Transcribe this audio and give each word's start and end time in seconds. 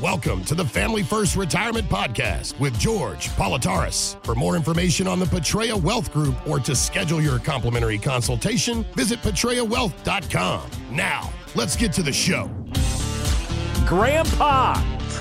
Welcome 0.00 0.44
to 0.44 0.54
the 0.54 0.64
Family 0.64 1.02
First 1.02 1.34
Retirement 1.34 1.88
Podcast 1.88 2.56
with 2.60 2.78
George 2.78 3.30
Politarhos. 3.30 4.24
For 4.24 4.36
more 4.36 4.54
information 4.54 5.08
on 5.08 5.18
the 5.18 5.26
Patria 5.26 5.76
Wealth 5.76 6.12
Group 6.12 6.36
or 6.46 6.60
to 6.60 6.76
schedule 6.76 7.20
your 7.20 7.40
complimentary 7.40 7.98
consultation, 7.98 8.84
visit 8.94 9.20
PatriaWealth.com. 9.22 10.70
Now, 10.92 11.32
let's 11.56 11.74
get 11.74 11.92
to 11.94 12.04
the 12.04 12.12
show. 12.12 12.48
Grandpa, 13.88 14.74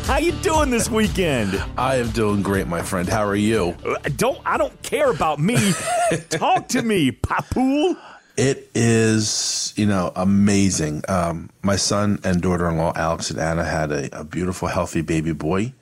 how 0.05 0.19
you 0.19 0.33
doing 0.43 0.69
this 0.69 0.91
weekend? 0.91 1.59
I 1.75 1.95
am 1.95 2.11
doing 2.11 2.43
great, 2.43 2.67
my 2.67 2.83
friend. 2.83 3.09
How 3.09 3.25
are 3.25 3.35
you? 3.35 3.75
Uh, 3.83 3.95
don't 4.15 4.39
I 4.45 4.59
don't 4.59 4.79
care 4.83 5.09
about 5.09 5.39
me. 5.39 5.57
Talk 6.29 6.67
to 6.69 6.83
me, 6.83 7.11
Papool. 7.11 7.97
It 8.37 8.69
is, 8.75 9.73
you 9.75 9.87
know, 9.87 10.11
amazing. 10.15 11.01
Um, 11.09 11.49
my 11.63 11.75
son 11.75 12.19
and 12.23 12.39
daughter-in-law, 12.39 12.93
Alex 12.95 13.31
and 13.31 13.39
Anna, 13.39 13.63
had 13.65 13.91
a, 13.91 14.19
a 14.19 14.23
beautiful, 14.23 14.67
healthy 14.67 15.01
baby 15.01 15.31
boy 15.33 15.73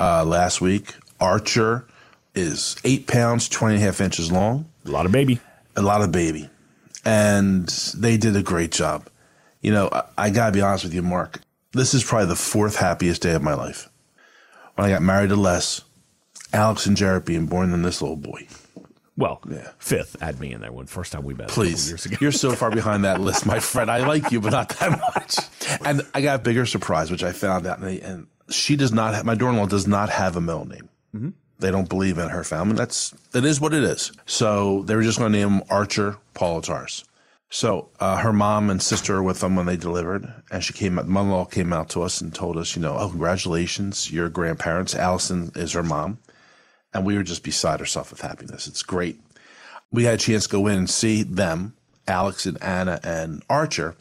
uh, 0.00 0.24
last 0.24 0.62
week. 0.62 0.94
Archer 1.20 1.86
is 2.34 2.76
eight 2.84 3.06
pounds, 3.06 3.46
20 3.50 3.74
and 3.74 3.82
a 3.82 3.86
half 3.86 4.00
inches 4.00 4.32
long. 4.32 4.64
A 4.86 4.90
lot 4.90 5.04
of 5.04 5.12
baby. 5.12 5.38
A 5.76 5.82
lot 5.82 6.00
of 6.00 6.10
baby. 6.10 6.48
And 7.04 7.68
they 7.94 8.16
did 8.16 8.36
a 8.36 8.42
great 8.42 8.72
job. 8.72 9.08
You 9.60 9.72
know, 9.72 9.90
I, 9.92 10.04
I 10.16 10.30
got 10.30 10.46
to 10.46 10.52
be 10.52 10.62
honest 10.62 10.84
with 10.84 10.94
you, 10.94 11.02
Mark. 11.02 11.40
This 11.72 11.92
is 11.92 12.02
probably 12.02 12.28
the 12.28 12.36
fourth 12.36 12.76
happiest 12.76 13.20
day 13.20 13.34
of 13.34 13.42
my 13.42 13.54
life. 13.54 13.90
When 14.76 14.86
I 14.86 14.90
got 14.90 15.02
married 15.02 15.28
to 15.28 15.36
Les, 15.36 15.82
Alex 16.54 16.86
and 16.86 16.96
Jared 16.96 17.26
being 17.26 17.46
born, 17.46 17.72
and 17.72 17.84
this 17.84 18.00
little 18.00 18.16
boy. 18.16 18.46
Well, 19.16 19.42
fifth. 19.78 20.22
Add 20.22 20.40
me 20.40 20.52
in 20.52 20.60
there. 20.62 20.72
When 20.72 20.86
first 20.86 21.12
time 21.12 21.22
we 21.22 21.34
met, 21.34 21.48
Please. 21.48 21.88
years 21.88 22.06
ago. 22.06 22.16
You're 22.20 22.32
so 22.32 22.52
far 22.52 22.70
behind 22.70 23.04
that 23.04 23.20
list, 23.20 23.44
my 23.44 23.58
friend. 23.58 23.90
I 23.90 24.06
like 24.06 24.32
you, 24.32 24.40
but 24.40 24.52
not 24.52 24.70
that 24.70 24.90
much. 24.90 25.36
And 25.84 26.02
I 26.14 26.22
got 26.22 26.40
a 26.40 26.42
bigger 26.42 26.64
surprise, 26.64 27.10
which 27.10 27.22
I 27.22 27.32
found 27.32 27.66
out. 27.66 27.80
And, 27.80 28.26
she 28.48 28.76
does 28.76 28.92
not 28.92 29.14
have, 29.14 29.24
my 29.24 29.34
daughter-in-law 29.34 29.66
does 29.66 29.86
not 29.86 30.10
have 30.10 30.36
a 30.36 30.40
middle 30.40 30.66
name. 30.66 30.88
Mm-hmm. 31.14 31.30
They 31.58 31.70
don't 31.70 31.88
believe 31.88 32.18
in 32.18 32.28
her 32.28 32.44
family. 32.44 32.74
That's, 32.74 33.14
it 33.34 33.44
is 33.44 33.60
what 33.60 33.72
it 33.72 33.84
is. 33.84 34.12
So 34.26 34.82
they 34.82 34.96
were 34.96 35.02
just 35.02 35.18
going 35.18 35.32
to 35.32 35.38
name 35.38 35.48
him 35.48 35.62
Archer 35.70 36.16
Politarhos. 36.34 37.04
So 37.48 37.90
uh, 38.00 38.16
her 38.16 38.32
mom 38.32 38.70
and 38.70 38.82
sister 38.82 39.14
were 39.16 39.22
with 39.22 39.40
them 39.40 39.56
when 39.56 39.66
they 39.66 39.76
delivered, 39.76 40.32
and 40.50 40.64
she 40.64 40.72
came. 40.72 40.98
out 40.98 41.06
Mother-in-law 41.06 41.44
came 41.46 41.72
out 41.72 41.90
to 41.90 42.02
us 42.02 42.20
and 42.22 42.34
told 42.34 42.56
us, 42.56 42.74
you 42.74 42.80
know, 42.80 42.96
oh, 42.96 43.10
congratulations, 43.10 44.10
your 44.10 44.30
grandparents. 44.30 44.94
Allison 44.94 45.52
is 45.54 45.72
her 45.72 45.82
mom, 45.82 46.18
and 46.94 47.04
we 47.04 47.16
were 47.16 47.22
just 47.22 47.42
beside 47.42 47.80
ourselves 47.80 48.10
with 48.10 48.20
happiness. 48.20 48.66
It's 48.66 48.82
great. 48.82 49.20
We 49.90 50.04
had 50.04 50.14
a 50.14 50.18
chance 50.18 50.44
to 50.44 50.50
go 50.50 50.66
in 50.66 50.78
and 50.78 50.90
see 50.90 51.22
them, 51.22 51.74
Alex 52.08 52.46
and 52.46 52.62
Anna 52.62 52.98
and 53.02 53.42
Archer, 53.48 53.94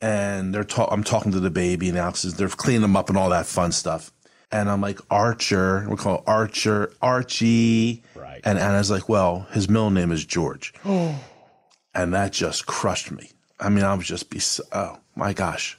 and 0.00 0.54
they're. 0.54 0.64
Ta- 0.64 0.88
I'm 0.90 1.04
talking 1.04 1.32
to 1.32 1.40
the 1.40 1.50
baby, 1.50 1.88
and 1.88 1.96
Alex 1.98 2.24
is 2.24 2.34
they're 2.34 2.48
cleaning 2.48 2.82
them 2.82 2.96
up 2.96 3.08
and 3.08 3.16
all 3.16 3.30
that 3.30 3.46
fun 3.46 3.72
stuff. 3.72 4.10
And 4.52 4.68
I'm 4.70 4.80
like 4.80 5.00
Archer, 5.10 5.86
we 5.88 5.96
call 5.96 6.22
Archer 6.26 6.92
Archie, 7.02 8.02
Right. 8.14 8.40
And 8.44 8.58
Anna's 8.58 8.90
like, 8.90 9.08
well, 9.08 9.46
his 9.50 9.68
middle 9.68 9.90
name 9.90 10.12
is 10.12 10.24
George 10.24 10.72
and 10.84 12.12
that 12.14 12.32
just 12.32 12.66
crushed 12.66 13.10
me. 13.10 13.30
I 13.58 13.70
mean, 13.70 13.84
I 13.84 13.94
was 13.94 14.06
just 14.06 14.30
be 14.30 14.40
oh 14.72 14.98
my 15.14 15.32
gosh, 15.32 15.78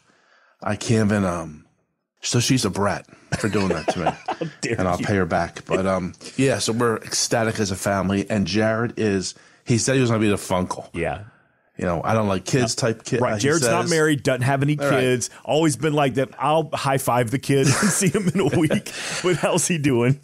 I 0.61 0.75
can't 0.75 1.11
even 1.11 1.23
um. 1.25 1.65
So 2.21 2.39
she's 2.39 2.65
a 2.65 2.69
brat 2.69 3.05
for 3.39 3.47
doing 3.47 3.69
that 3.69 3.87
to 3.89 3.99
me, 3.99 4.49
and 4.77 4.87
I'll 4.87 4.99
you. 4.99 5.05
pay 5.05 5.15
her 5.15 5.25
back. 5.25 5.65
But 5.65 5.85
um, 5.85 6.13
yeah. 6.35 6.59
So 6.59 6.73
we're 6.73 6.97
ecstatic 6.97 7.59
as 7.59 7.71
a 7.71 7.75
family, 7.75 8.29
and 8.29 8.47
Jared 8.47 8.93
is. 8.97 9.35
He 9.65 9.77
said 9.77 9.95
he 9.95 10.01
was 10.01 10.09
going 10.09 10.21
to 10.21 10.25
be 10.25 10.29
the 10.29 10.37
funkle. 10.37 10.89
Yeah. 10.93 11.25
You 11.77 11.85
know, 11.85 12.01
I 12.03 12.15
don't 12.15 12.27
like 12.27 12.45
kids 12.45 12.73
type 12.73 13.03
kid. 13.03 13.21
Right. 13.21 13.39
Jared's 13.39 13.67
not 13.67 13.87
married, 13.87 14.23
doesn't 14.23 14.41
have 14.41 14.63
any 14.63 14.75
right. 14.75 14.89
kids. 14.89 15.29
Always 15.45 15.75
been 15.75 15.93
like 15.93 16.15
that. 16.15 16.29
I'll 16.39 16.69
high 16.73 16.97
five 16.97 17.29
the 17.29 17.37
kid 17.37 17.67
and 17.67 17.75
see 17.75 18.09
him 18.09 18.27
in 18.29 18.39
a 18.39 18.45
week. 18.59 18.91
But 19.21 19.35
how's 19.37 19.67
he 19.67 19.77
doing? 19.77 20.19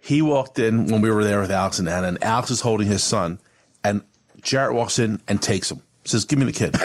He 0.00 0.20
walked 0.20 0.58
in 0.58 0.86
when 0.86 1.00
we 1.00 1.10
were 1.10 1.24
there 1.24 1.40
with 1.40 1.50
Alex 1.50 1.78
and 1.78 1.88
Anna, 1.88 2.08
and 2.08 2.22
Alex 2.22 2.50
is 2.50 2.60
holding 2.60 2.86
his 2.86 3.02
son, 3.02 3.40
and 3.82 4.02
Jared 4.42 4.74
walks 4.74 4.98
in 4.98 5.20
and 5.26 5.40
takes 5.40 5.70
him. 5.70 5.82
Says, 6.04 6.24
"Give 6.24 6.38
me 6.38 6.44
the 6.44 6.52
kid." 6.52 6.76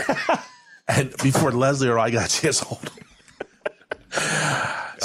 and 0.87 1.15
before 1.21 1.51
Leslie 1.51 1.89
or 1.89 1.99
I 1.99 2.09
got 2.09 2.25
a 2.25 2.41
chance 2.41 2.59
to 2.59 2.65
hold 2.65 2.89
him. 2.89 3.02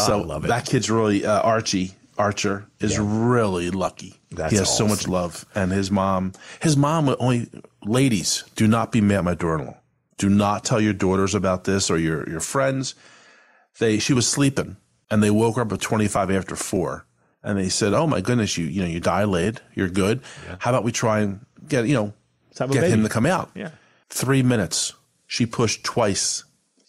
So 0.07 0.21
I 0.21 0.25
love 0.25 0.45
it. 0.45 0.49
that 0.49 0.67
kid's 0.67 0.91
really 0.91 1.25
uh, 1.25 1.41
Archie 1.43 1.93
Archer 2.17 2.67
is 2.81 2.99
really 2.99 3.71
lucky. 3.71 4.15
That's 4.31 4.51
he 4.53 4.59
has 4.59 4.77
so 4.77 4.87
much 4.89 5.07
love, 5.09 5.45
and 5.55 5.71
his 5.73 5.91
mom, 5.91 6.33
his 6.61 6.77
mom 6.77 7.07
would 7.07 7.17
only 7.21 7.49
ladies 7.85 8.45
do 8.57 8.67
not 8.67 8.91
be 8.93 9.01
mad 9.01 9.19
at 9.19 9.25
my 9.25 9.35
daughter-in-law. 9.35 9.77
Do 10.19 10.29
not 10.29 10.65
tell 10.65 10.81
your 10.81 10.93
daughters 10.93 11.35
about 11.35 11.65
this 11.65 11.91
or 11.91 11.99
your 11.99 12.29
your 12.29 12.41
friends. 12.41 12.95
They 13.79 13.99
she 14.01 14.13
was 14.13 14.29
sleeping 14.29 14.77
and 15.11 15.23
they 15.23 15.31
woke 15.31 15.57
her 15.57 15.63
up 15.63 15.73
at 15.73 15.81
twenty 15.81 16.09
five 16.09 16.31
after 16.31 16.57
four, 16.57 17.07
and 17.43 17.57
they 17.57 17.69
said, 17.69 17.95
"Oh 17.95 18.07
my 18.07 18.21
goodness, 18.21 18.59
you 18.59 18.67
you 18.67 18.83
know 18.83 18.89
you 18.89 19.01
dilated, 19.01 19.61
you're 19.75 19.89
good. 19.89 20.21
How 20.59 20.71
about 20.71 20.83
we 20.85 20.91
try 20.93 21.21
and 21.21 21.47
get 21.69 21.87
you 21.87 21.95
know 21.95 22.13
get 22.71 22.91
him 22.91 23.05
to 23.05 23.09
come 23.09 23.27
out?" 23.27 23.51
Yeah. 23.55 23.71
Three 24.11 24.43
minutes. 24.43 24.95
She 25.27 25.47
pushed 25.47 25.85
twice, 25.85 26.43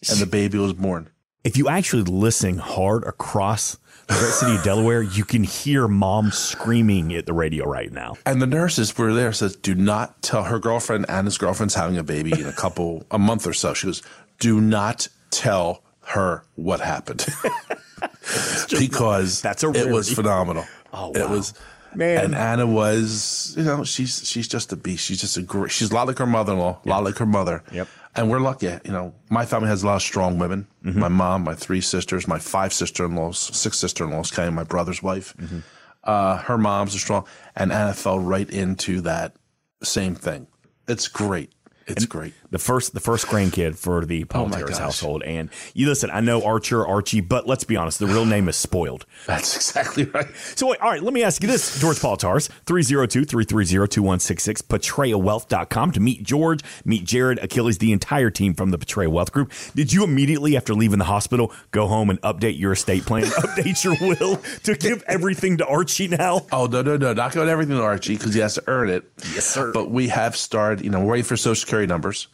and 0.10 0.18
the 0.20 0.26
baby 0.26 0.58
was 0.58 0.74
born. 0.74 1.10
If 1.44 1.56
you 1.56 1.70
actually 1.70 2.04
listen 2.04 2.58
hard 2.58 3.06
across 3.06 3.78
the 4.08 4.14
great 4.16 4.34
city 4.34 4.56
of 4.58 4.64
Delaware, 4.64 5.02
you 5.02 5.24
can 5.24 5.44
hear 5.46 5.88
mom 5.88 6.32
screaming 6.32 7.14
at 7.14 7.26
the 7.26 7.34
radio 7.34 7.66
right 7.66 7.92
now. 7.92 8.18
And 8.26 8.42
the 8.42 8.48
nurses 8.48 8.98
were 8.98 9.14
there 9.14 9.32
says, 9.32 9.56
do 9.56 9.74
not 9.74 10.22
tell 10.22 10.44
her 10.44 10.60
girlfriend 10.60 11.06
and 11.08 11.26
his 11.26 11.38
girlfriend's 11.38 11.76
having 11.76 11.98
a 11.98 12.04
baby 12.04 12.34
in 12.34 12.46
a 12.46 12.52
couple, 12.52 13.06
a 13.10 13.18
month 13.18 13.48
or 13.48 13.54
so. 13.54 13.74
She 13.74 13.88
goes, 13.88 14.04
do 14.40 14.60
not 14.60 15.08
tell 15.32 15.82
her 16.08 16.44
what 16.56 16.82
happened. 16.82 17.26
because 18.78 19.42
That's 19.42 19.64
a 19.64 19.72
it 19.72 19.90
was 19.90 20.14
phenomenal. 20.14 20.66
Oh, 20.92 21.14
It 21.14 21.30
was, 21.30 21.54
Man. 21.96 22.26
And 22.26 22.36
Anna 22.36 22.68
was, 22.68 23.54
you 23.58 23.64
know, 23.64 23.84
she's, 23.84 24.28
she's 24.28 24.48
just 24.48 24.74
a 24.74 24.76
beast. 24.76 25.06
She's 25.06 25.22
just 25.22 25.38
a 25.38 25.42
great, 25.42 25.72
she's 25.72 25.92
a 25.92 25.96
lot 25.96 26.08
like 26.08 26.18
her 26.18 26.26
mother-in-law, 26.26 26.82
a 26.86 26.90
lot 26.90 27.04
like 27.04 27.18
her 27.18 27.26
mother. 27.26 27.64
Yep. 27.72 27.88
And 28.16 28.30
we're 28.30 28.40
lucky, 28.40 28.68
you 28.86 28.92
know, 28.92 29.14
my 29.30 29.46
family 29.46 29.70
has 29.70 29.84
a 29.84 29.86
lot 29.86 29.96
of 29.98 30.02
strong 30.02 30.40
women. 30.40 30.68
Mm-hmm. 30.84 31.00
My 31.00 31.08
mom, 31.08 31.44
my 31.44 31.54
three 31.54 31.82
sisters, 31.82 32.28
my 32.28 32.40
five 32.40 32.74
sister-in-laws, 32.74 33.38
six 33.38 33.78
sister-in-laws, 33.78 34.32
kind 34.32 34.48
of 34.48 34.54
my 34.54 34.64
brother's 34.64 35.04
wife. 35.04 35.36
Mm-hmm. 35.38 35.60
Uh, 36.04 36.38
her 36.38 36.58
mom's 36.58 36.96
are 36.96 37.00
strong. 37.00 37.26
And 37.56 37.72
Anna 37.72 37.94
fell 37.94 38.20
right 38.20 38.50
into 38.50 39.02
that 39.02 39.36
same 39.84 40.16
thing. 40.16 40.48
It's 40.88 41.08
great. 41.08 41.54
It's 41.86 42.06
great. 42.06 42.34
The 42.52 42.60
first 42.60 42.94
the 42.94 43.00
first 43.00 43.28
grandkid 43.28 43.78
for 43.78 44.06
the 44.06 44.26
Oh 44.34 44.48
my 44.48 44.60
household. 44.60 45.24
And 45.24 45.50
you 45.74 45.88
listen, 45.88 46.10
I 46.12 46.20
know 46.20 46.44
Archer, 46.44 46.86
Archie, 46.86 47.22
but 47.22 47.48
let's 47.48 47.64
be 47.64 47.76
honest, 47.76 48.00
the 48.00 48.08
real 48.08 48.26
name 48.26 48.50
is 48.50 48.56
spoiled. 48.56 49.06
That's 49.28 49.56
exactly 49.56 50.06
right. 50.06 50.28
So 50.56 50.68
wait, 50.68 50.80
all 50.82 50.90
right, 50.90 51.02
let 51.04 51.14
me 51.14 51.24
ask 51.24 51.42
you 51.44 51.48
this, 51.50 51.80
George 51.80 51.98
Politarhos, 51.98 52.50
302-330-2166, 52.66 54.64
PatriaWealth.com 54.64 55.92
to 55.92 56.00
meet 56.00 56.24
George, 56.24 56.62
meet 56.86 57.04
Jared, 57.06 57.40
Achilles, 57.40 57.78
the 57.78 57.92
entire 57.92 58.30
team 58.30 58.54
from 58.54 58.72
the 58.72 58.78
Patria 58.78 59.10
Wealth 59.10 59.32
Group. 59.32 59.52
Did 59.76 59.94
you 59.94 60.04
immediately 60.04 60.56
after 60.58 60.74
leaving 60.74 61.00
the 61.00 61.06
hospital 61.06 61.52
go 61.72 61.88
home 61.88 62.10
and 62.10 62.22
update 62.22 62.58
your 62.60 62.74
estate 62.74 63.06
plan, 63.06 63.24
update 63.26 63.84
your 63.84 63.96
will 64.00 64.38
to 64.64 64.76
give 64.76 65.04
everything 65.08 65.58
to 65.58 65.66
Archie 65.66 66.08
now? 66.08 66.46
Oh 66.52 66.66
no 66.66 66.82
no 66.82 66.98
no! 66.98 67.14
Not 67.14 67.34
going 67.34 67.50
everything 67.50 67.76
to 67.76 67.84
Archie 67.84 68.18
because 68.18 68.34
he 68.34 68.40
has 68.40 68.56
to 68.56 68.64
earn 68.68 68.90
it. 68.90 69.04
Yes, 69.34 69.46
sir. 69.46 69.72
But 69.72 69.92
we 69.92 70.08
have 70.10 70.36
started. 70.36 70.84
You 70.84 70.92
know, 70.92 71.00
we're 71.00 71.12
waiting 71.12 71.26
for 71.26 71.38
Social 71.38 71.56
Security 71.56 71.88
numbers, 71.88 72.28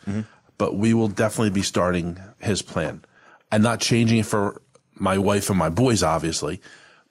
but 0.58 0.76
we 0.76 0.94
will 0.94 1.08
definitely 1.08 1.50
be 1.50 1.62
starting 1.62 2.20
his 2.40 2.62
plan, 2.62 3.04
and 3.52 3.64
not 3.64 3.80
changing 3.80 4.20
it 4.20 4.26
for 4.26 4.62
my 4.94 5.18
wife 5.18 5.50
and 5.50 5.60
my 5.60 5.70
boys, 5.70 6.04
obviously. 6.04 6.62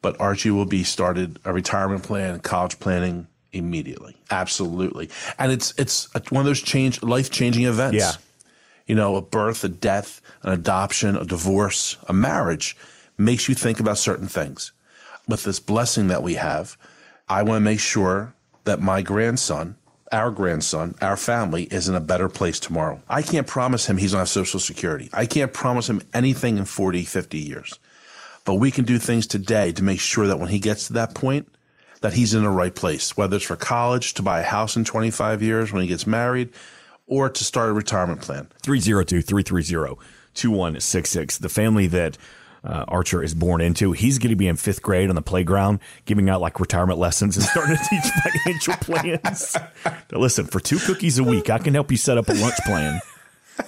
But 0.03 0.21
Archie 0.21 0.51
will 0.51 0.67
be 0.67 0.85
started 0.85 1.39
a 1.45 1.53
retirement 1.53 2.03
plan, 2.03 2.41
college 2.41 2.79
planning 2.79 3.27
immediately. 3.53 4.17
Absolutely, 4.31 5.09
and 5.39 5.51
it's 5.53 5.73
it's 5.79 6.09
one 6.31 6.41
of 6.41 6.47
those 6.47 6.61
change 6.61 7.03
life 7.03 7.31
changing 7.31 7.65
events. 7.65 7.97
Yeah. 7.97 8.13
You 8.87 8.95
know, 8.95 9.17
a 9.17 9.23
birth, 9.23 9.65
a 9.65 9.69
death, 9.69 10.21
an 10.43 10.53
adoption, 10.53 11.17
a 11.17 11.25
divorce, 11.25 11.97
a 12.07 12.13
marriage 12.13 12.77
makes 13.17 13.49
you 13.49 13.55
think 13.55 13.81
about 13.81 13.97
certain 13.97 14.29
things. 14.29 14.73
With 15.27 15.45
this 15.45 15.59
blessing 15.59 16.09
that 16.09 16.23
we 16.23 16.35
have, 16.35 16.77
I 17.27 17.45
want 17.45 17.57
to 17.57 17.65
make 17.65 17.81
sure 17.81 18.35
that 18.65 18.83
my 18.83 19.01
grandson, 19.01 19.77
our 20.13 20.31
grandson, 20.31 20.95
our 21.01 21.17
family 21.17 21.65
is 21.65 21.89
in 21.89 21.95
a 21.95 22.01
better 22.01 22.29
place 22.29 22.61
tomorrow. 22.61 23.01
I 23.09 23.23
can't 23.23 23.47
promise 23.47 23.87
him 23.87 23.97
he's 23.97 24.13
have 24.13 24.29
Social 24.29 24.61
Security. 24.61 25.09
I 25.13 25.27
can't 25.27 25.53
promise 25.53 25.89
him 25.89 26.03
anything 26.13 26.59
in 26.59 26.65
40, 26.65 27.05
50 27.05 27.39
years. 27.39 27.79
But 28.45 28.55
we 28.55 28.71
can 28.71 28.85
do 28.85 28.99
things 28.99 29.27
today 29.27 29.73
to 29.73 29.83
make 29.83 30.01
sure 30.01 30.27
that 30.27 30.39
when 30.39 30.51
he 30.51 30.59
gets 30.59 30.89
to 30.89 30.93
that 30.95 31.15
point, 31.15 31.49
that 32.03 32.13
he's 32.13 32.35
in 32.35 32.43
the 32.43 32.51
right 32.51 32.75
place, 32.75 33.17
whether 33.17 33.37
it's 33.37 33.47
for 33.47 33.57
college, 33.57 34.13
to 34.15 34.23
buy 34.23 34.41
a 34.41 34.45
house 34.45 34.77
in 34.77 34.85
25 34.85 35.43
years 35.43 35.73
when 35.73 35.81
he 35.81 35.89
gets 35.89 36.07
married, 36.07 36.51
or 37.07 37.31
to 37.31 37.45
start 37.45 37.71
a 37.71 37.73
retirement 37.73 38.21
plan. 38.21 38.49
302-330-2166. 38.63 41.39
The 41.39 41.49
family 41.49 41.87
that 41.87 42.19
uh, 42.65 42.85
Archer 42.89 43.23
is 43.23 43.35
born 43.35 43.61
into, 43.61 43.93
he's 43.93 44.19
going 44.19 44.31
to 44.31 44.37
be 44.37 44.49
in 44.49 44.57
fifth 44.57 44.83
grade 44.83 45.09
on 45.09 45.15
the 45.15 45.23
playground, 45.23 45.81
giving 46.07 46.29
out 46.29 46.41
like 46.41 46.59
retirement 46.59 46.99
lessons 46.99 47.37
and 47.37 47.45
starting 47.45 47.77
to 47.77 47.83
teach 47.91 48.05
financial 48.45 48.75
plans. 48.75 49.57
Now, 49.85 50.19
listen, 50.19 50.47
for 50.47 50.61
two 50.61 50.79
cookies 50.79 51.19
a 51.19 51.25
week, 51.25 51.51
I 51.51 51.59
can 51.59 51.75
help 51.75 51.91
you 51.91 51.97
set 51.97 52.19
up 52.19 52.29
a 52.29 52.35
lunch 52.35 52.57
plan. 52.65 53.01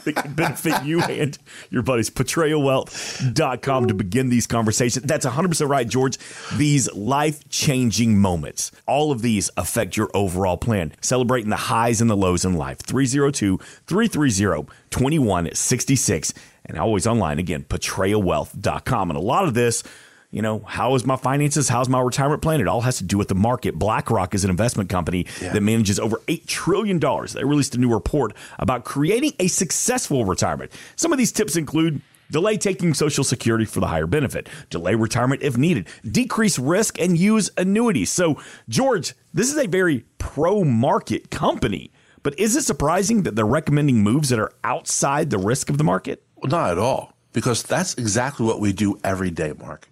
that 0.04 0.16
can 0.16 0.34
benefit 0.34 0.84
you 0.84 1.00
and 1.02 1.38
your 1.70 1.82
buddies. 1.82 2.10
PatriaWealth.com 2.10 3.86
to 3.86 3.94
begin 3.94 4.28
these 4.28 4.46
conversations. 4.46 5.04
That's 5.04 5.26
100% 5.26 5.68
right, 5.68 5.86
George. 5.86 6.18
These 6.56 6.92
life 6.92 7.48
changing 7.48 8.18
moments, 8.18 8.72
all 8.86 9.12
of 9.12 9.22
these 9.22 9.50
affect 9.56 9.96
your 9.96 10.10
overall 10.14 10.56
plan. 10.56 10.92
Celebrating 11.00 11.50
the 11.50 11.56
highs 11.56 12.00
and 12.00 12.10
the 12.10 12.16
lows 12.16 12.44
in 12.44 12.54
life. 12.54 12.78
302 12.78 13.58
330 13.86 14.68
2166. 14.90 16.34
And 16.68 16.78
always 16.78 17.06
online 17.06 17.38
again, 17.38 17.64
PatriaWealth.com. 17.64 19.10
And 19.10 19.16
a 19.16 19.22
lot 19.22 19.44
of 19.44 19.54
this, 19.54 19.82
you 20.30 20.42
know, 20.42 20.60
how 20.66 20.94
is 20.94 21.06
my 21.06 21.16
finances? 21.16 21.68
How's 21.68 21.88
my 21.88 22.00
retirement 22.00 22.42
plan? 22.42 22.60
It 22.60 22.68
all 22.68 22.82
has 22.82 22.98
to 22.98 23.04
do 23.04 23.16
with 23.16 23.28
the 23.28 23.34
market. 23.34 23.78
BlackRock 23.78 24.34
is 24.34 24.44
an 24.44 24.50
investment 24.50 24.90
company 24.90 25.26
yeah. 25.40 25.52
that 25.52 25.62
manages 25.62 25.98
over 25.98 26.16
$8 26.26 26.46
trillion. 26.46 26.98
They 26.98 27.44
released 27.44 27.74
a 27.74 27.78
new 27.78 27.92
report 27.92 28.34
about 28.58 28.84
creating 28.84 29.32
a 29.38 29.46
successful 29.46 30.24
retirement. 30.24 30.72
Some 30.96 31.12
of 31.12 31.18
these 31.18 31.32
tips 31.32 31.56
include 31.56 32.02
delay 32.30 32.56
taking 32.56 32.92
Social 32.92 33.22
Security 33.24 33.64
for 33.64 33.80
the 33.80 33.86
higher 33.86 34.06
benefit, 34.06 34.48
delay 34.68 34.94
retirement 34.94 35.42
if 35.42 35.56
needed, 35.56 35.86
decrease 36.10 36.58
risk, 36.58 37.00
and 37.00 37.16
use 37.16 37.50
annuities. 37.56 38.10
So, 38.10 38.40
George, 38.68 39.14
this 39.32 39.50
is 39.50 39.58
a 39.58 39.68
very 39.68 40.04
pro 40.18 40.64
market 40.64 41.30
company. 41.30 41.92
But 42.22 42.38
is 42.40 42.56
it 42.56 42.62
surprising 42.62 43.22
that 43.22 43.36
they're 43.36 43.46
recommending 43.46 44.02
moves 44.02 44.30
that 44.30 44.40
are 44.40 44.52
outside 44.64 45.30
the 45.30 45.38
risk 45.38 45.70
of 45.70 45.78
the 45.78 45.84
market? 45.84 46.25
Not 46.42 46.70
at 46.70 46.78
all, 46.78 47.12
because 47.32 47.62
that's 47.62 47.94
exactly 47.94 48.46
what 48.46 48.60
we 48.60 48.72
do 48.72 48.98
every 49.02 49.30
day, 49.30 49.52
Mark. 49.58 49.88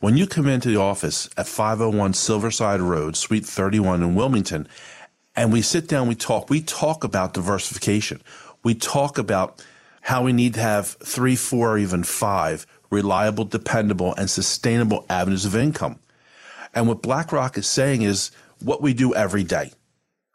When 0.00 0.16
you 0.16 0.26
come 0.26 0.46
into 0.46 0.68
the 0.68 0.80
office 0.80 1.28
at 1.36 1.48
501 1.48 2.12
Silverside 2.12 2.86
Road, 2.86 3.16
Suite 3.16 3.46
31 3.46 4.02
in 4.02 4.14
Wilmington, 4.14 4.68
and 5.34 5.52
we 5.52 5.62
sit 5.62 5.88
down, 5.88 6.08
we 6.08 6.14
talk, 6.14 6.50
we 6.50 6.62
talk 6.62 7.02
about 7.02 7.34
diversification. 7.34 8.22
We 8.62 8.74
talk 8.74 9.18
about 9.18 9.64
how 10.02 10.22
we 10.22 10.32
need 10.32 10.54
to 10.54 10.60
have 10.60 10.86
three, 10.86 11.36
four, 11.36 11.72
or 11.72 11.78
even 11.78 12.04
five 12.04 12.66
reliable, 12.90 13.44
dependable, 13.44 14.14
and 14.14 14.30
sustainable 14.30 15.04
avenues 15.10 15.44
of 15.44 15.56
income. 15.56 15.98
And 16.74 16.86
what 16.86 17.02
BlackRock 17.02 17.58
is 17.58 17.66
saying 17.66 18.02
is 18.02 18.30
what 18.60 18.82
we 18.82 18.94
do 18.94 19.14
every 19.14 19.44
day. 19.44 19.72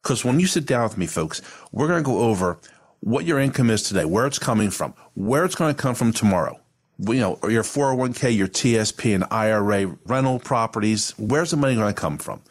Because 0.02 0.26
when 0.26 0.40
you 0.40 0.48
sit 0.48 0.66
down 0.66 0.84
with 0.84 0.98
me, 0.98 1.06
folks, 1.06 1.42
we're 1.72 1.88
going 1.88 2.04
to 2.04 2.10
go 2.10 2.20
over 2.20 2.60
what 3.02 3.26
your 3.26 3.40
income 3.40 3.70
is 3.70 3.84
today, 3.84 4.06
where 4.06 4.26
it's 4.26 4.40
coming 4.40 4.70
from, 4.70 4.94
where 5.16 5.44
it's 5.44 5.56
going 5.56 5.74
to 5.74 5.80
come 5.80 5.96
from 5.96 6.14
tomorrow, 6.14 6.60
you 7.00 7.16
know, 7.16 7.38
or 7.42 7.52
your 7.52 7.64
401k, 7.64 8.36
your 8.36 8.48
TSP 8.48 9.14
and 9.14 9.26
IRA, 9.30 9.98
rental 10.06 10.40
properties, 10.40 11.12
where's 11.18 11.52
the 11.52 11.58
money 11.58 11.76
going 11.76 11.94
to 11.94 12.00
come 12.00 12.18
from? 12.18 12.42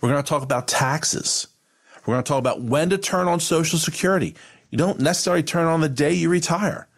We're 0.00 0.10
going 0.10 0.22
to 0.22 0.28
talk 0.28 0.42
about 0.42 0.68
taxes. 0.68 1.46
We're 2.04 2.14
going 2.14 2.24
to 2.24 2.28
talk 2.28 2.40
about 2.40 2.60
when 2.60 2.90
to 2.90 2.98
turn 2.98 3.28
on 3.28 3.38
Social 3.38 3.78
Security. 3.78 4.34
You 4.70 4.78
don't 4.78 5.00
necessarily 5.00 5.44
turn 5.44 5.66
on 5.66 5.80
the 5.80 5.88
day 5.88 6.12
you 6.12 6.28
retire. 6.28 6.88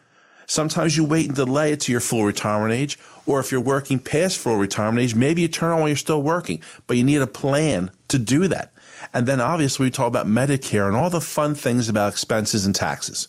Sometimes 0.46 0.96
you 0.96 1.04
wait 1.04 1.26
and 1.26 1.34
delay 1.34 1.72
it 1.72 1.80
to 1.80 1.92
your 1.92 2.00
full 2.00 2.24
retirement 2.24 2.72
age, 2.72 2.98
or 3.26 3.40
if 3.40 3.50
you're 3.50 3.60
working 3.60 3.98
past 3.98 4.38
full 4.38 4.56
retirement 4.56 5.02
age, 5.02 5.14
maybe 5.14 5.42
you 5.42 5.48
turn 5.48 5.70
on 5.70 5.80
while 5.80 5.88
you're 5.88 5.96
still 5.96 6.22
working, 6.22 6.60
but 6.86 6.96
you 6.96 7.04
need 7.04 7.22
a 7.22 7.26
plan 7.26 7.90
to 8.08 8.18
do 8.18 8.48
that. 8.48 8.73
And 9.12 9.26
then 9.26 9.40
obviously 9.40 9.86
we 9.86 9.90
talk 9.90 10.08
about 10.08 10.26
Medicare 10.26 10.86
and 10.86 10.96
all 10.96 11.10
the 11.10 11.20
fun 11.20 11.54
things 11.54 11.88
about 11.88 12.12
expenses 12.12 12.66
and 12.66 12.74
taxes. 12.74 13.28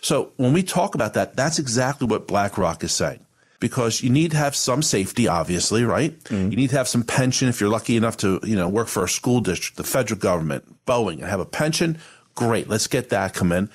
So 0.00 0.32
when 0.36 0.52
we 0.52 0.62
talk 0.62 0.94
about 0.94 1.14
that, 1.14 1.36
that's 1.36 1.58
exactly 1.58 2.06
what 2.06 2.28
BlackRock 2.28 2.84
is 2.84 2.92
saying. 2.92 3.24
Because 3.60 4.02
you 4.02 4.10
need 4.10 4.30
to 4.30 4.36
have 4.36 4.54
some 4.54 4.82
safety, 4.82 5.26
obviously, 5.26 5.82
right? 5.82 6.16
Mm-hmm. 6.24 6.50
You 6.50 6.56
need 6.56 6.70
to 6.70 6.76
have 6.76 6.86
some 6.86 7.02
pension 7.02 7.48
if 7.48 7.60
you're 7.60 7.68
lucky 7.68 7.96
enough 7.96 8.16
to, 8.18 8.38
you 8.44 8.54
know, 8.54 8.68
work 8.68 8.86
for 8.86 9.02
a 9.02 9.08
school 9.08 9.40
district, 9.40 9.76
the 9.76 9.82
federal 9.82 10.20
government, 10.20 10.86
Boeing, 10.86 11.14
and 11.14 11.24
have 11.24 11.40
a 11.40 11.44
pension. 11.44 11.98
Great, 12.36 12.68
let's 12.68 12.86
get 12.86 13.08
that 13.08 13.34
come 13.34 13.50
in. 13.50 13.68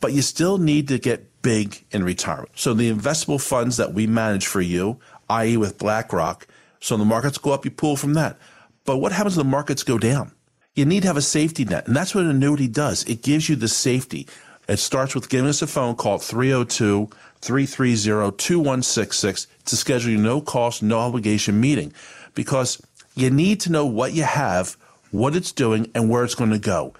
But 0.00 0.12
you 0.12 0.22
still 0.22 0.58
need 0.58 0.86
to 0.86 0.98
get 0.98 1.42
big 1.42 1.84
in 1.90 2.04
retirement. 2.04 2.52
So 2.54 2.74
the 2.74 2.92
investable 2.92 3.40
funds 3.40 3.76
that 3.78 3.92
we 3.92 4.06
manage 4.06 4.46
for 4.46 4.60
you, 4.60 5.00
i.e. 5.28 5.56
with 5.56 5.78
BlackRock, 5.78 6.46
so 6.78 6.96
the 6.96 7.04
markets 7.04 7.38
go 7.38 7.50
up, 7.52 7.64
you 7.64 7.72
pull 7.72 7.96
from 7.96 8.14
that. 8.14 8.38
But 8.84 8.98
what 8.98 9.10
happens 9.10 9.36
when 9.36 9.46
the 9.46 9.50
markets 9.50 9.82
go 9.82 9.98
down? 9.98 10.32
You 10.74 10.84
need 10.84 11.02
to 11.02 11.08
have 11.08 11.16
a 11.16 11.22
safety 11.22 11.64
net. 11.64 11.86
And 11.86 11.94
that's 11.94 12.14
what 12.14 12.24
an 12.24 12.30
annuity 12.30 12.68
does. 12.68 13.04
It 13.04 13.22
gives 13.22 13.48
you 13.48 13.56
the 13.56 13.68
safety. 13.68 14.26
It 14.68 14.78
starts 14.78 15.14
with 15.14 15.28
giving 15.28 15.48
us 15.48 15.62
a 15.62 15.66
phone 15.66 15.94
call 15.94 16.18
302 16.18 17.08
330 17.40 18.36
2166 18.36 19.46
to 19.66 19.76
schedule 19.76 20.10
your 20.10 20.20
no 20.20 20.40
cost, 20.40 20.82
no 20.82 20.98
obligation 20.98 21.60
meeting 21.60 21.92
because 22.34 22.80
you 23.14 23.30
need 23.30 23.60
to 23.60 23.72
know 23.72 23.86
what 23.86 24.12
you 24.12 24.24
have, 24.24 24.76
what 25.10 25.36
it's 25.36 25.52
doing, 25.52 25.90
and 25.94 26.08
where 26.10 26.24
it's 26.24 26.34
going 26.34 26.50
to 26.50 26.58
go. 26.58 26.94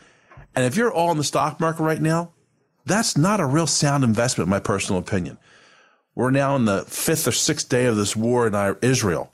And 0.55 0.65
if 0.65 0.77
you're 0.77 0.93
all 0.93 1.11
in 1.11 1.19
the 1.19 1.25
stock 1.25 1.59
market 1.59 1.83
right 1.83 2.01
now, 2.01 2.31
that's 2.87 3.17
not 3.17 3.41
a 3.41 3.47
real 3.47 3.67
sound 3.67 4.05
investment, 4.05 4.47
in 4.47 4.51
my 4.51 4.61
personal 4.61 5.01
opinion. 5.01 5.39
We're 6.15 6.31
now 6.31 6.55
in 6.55 6.67
the 6.67 6.85
fifth 6.85 7.27
or 7.27 7.33
sixth 7.33 7.69
day 7.69 7.87
of 7.87 7.97
this 7.97 8.15
war 8.15 8.47
in 8.47 8.77
Israel. 8.83 9.33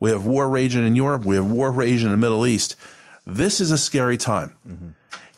We 0.00 0.10
have 0.10 0.26
war 0.26 0.48
raging 0.48 0.86
in 0.86 0.96
Europe. 0.96 1.24
We 1.24 1.36
have 1.36 1.50
war 1.50 1.70
raging 1.70 2.06
in 2.06 2.10
the 2.12 2.16
Middle 2.16 2.46
East. 2.46 2.74
This 3.26 3.60
is 3.60 3.72
a 3.72 3.78
scary 3.78 4.16
time. 4.16 4.56
Mm-hmm. 4.66 4.88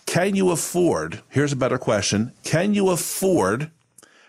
Can 0.04 0.36
you 0.36 0.50
afford, 0.50 1.22
here's 1.28 1.52
a 1.52 1.56
better 1.56 1.78
question, 1.78 2.32
can 2.44 2.74
you 2.74 2.90
afford 2.90 3.70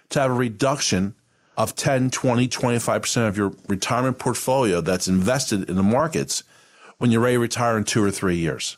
to 0.10 0.20
have 0.20 0.32
a 0.32 0.34
reduction 0.34 1.16
of 1.58 1.76
10, 1.76 2.10
20, 2.10 2.48
25% 2.48 3.28
of 3.28 3.38
your 3.38 3.54
retirement 3.68 4.18
portfolio 4.18 4.82
that's 4.82 5.08
invested 5.08 5.70
in 5.70 5.76
the 5.76 5.84
markets 5.84 6.44
when 6.98 7.12
you're 7.12 7.22
ready 7.22 7.36
to 7.36 7.40
retire 7.40 7.78
in 7.78 7.84
two 7.84 8.04
or 8.04 8.12
three 8.12 8.38
years? 8.38 8.78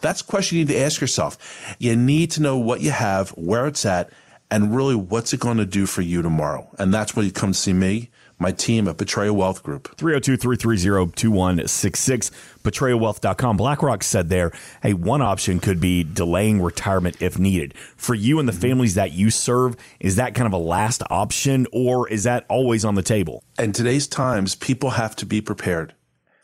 That's 0.00 0.20
a 0.20 0.24
question 0.24 0.58
you 0.58 0.64
need 0.64 0.72
to 0.72 0.80
ask 0.80 1.00
yourself. 1.00 1.76
You 1.78 1.96
need 1.96 2.30
to 2.32 2.42
know 2.42 2.56
what 2.56 2.80
you 2.80 2.90
have, 2.90 3.30
where 3.30 3.66
it's 3.66 3.84
at, 3.84 4.10
and 4.50 4.74
really 4.74 4.94
what's 4.94 5.32
it 5.32 5.40
going 5.40 5.58
to 5.58 5.66
do 5.66 5.86
for 5.86 6.02
you 6.02 6.22
tomorrow. 6.22 6.68
And 6.78 6.92
that's 6.94 7.14
when 7.14 7.26
you 7.26 7.32
come 7.32 7.52
to 7.52 7.58
see 7.58 7.72
me 7.72 8.10
my 8.40 8.50
team 8.50 8.88
at 8.88 8.96
Patria 8.96 9.32
Wealth 9.32 9.62
Group. 9.62 9.94
302 9.96 10.36
330 10.36 11.12
2166, 11.14 12.30
patriawealth.com. 12.64 13.56
BlackRock 13.56 14.02
said 14.02 14.28
there, 14.30 14.50
hey, 14.82 14.94
one 14.94 15.22
option 15.22 15.60
could 15.60 15.80
be 15.80 16.02
delaying 16.02 16.60
retirement 16.60 17.20
if 17.20 17.38
needed. 17.38 17.74
For 17.96 18.14
you 18.14 18.38
and 18.38 18.48
the 18.48 18.52
mm-hmm. 18.52 18.62
families 18.62 18.94
that 18.94 19.12
you 19.12 19.30
serve, 19.30 19.76
is 20.00 20.16
that 20.16 20.34
kind 20.34 20.46
of 20.46 20.52
a 20.52 20.58
last 20.58 21.02
option 21.10 21.66
or 21.72 22.08
is 22.08 22.24
that 22.24 22.46
always 22.48 22.84
on 22.84 22.94
the 22.94 23.02
table? 23.02 23.44
In 23.58 23.72
today's 23.72 24.08
times, 24.08 24.54
people 24.54 24.90
have 24.90 25.14
to 25.16 25.26
be 25.26 25.40
prepared. 25.40 25.94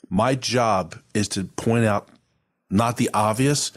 My 0.08 0.34
job 0.34 0.96
is 1.14 1.28
to 1.28 1.44
point 1.44 1.84
out 1.84 2.08
not 2.70 2.96
the 2.96 3.10
obvious, 3.14 3.72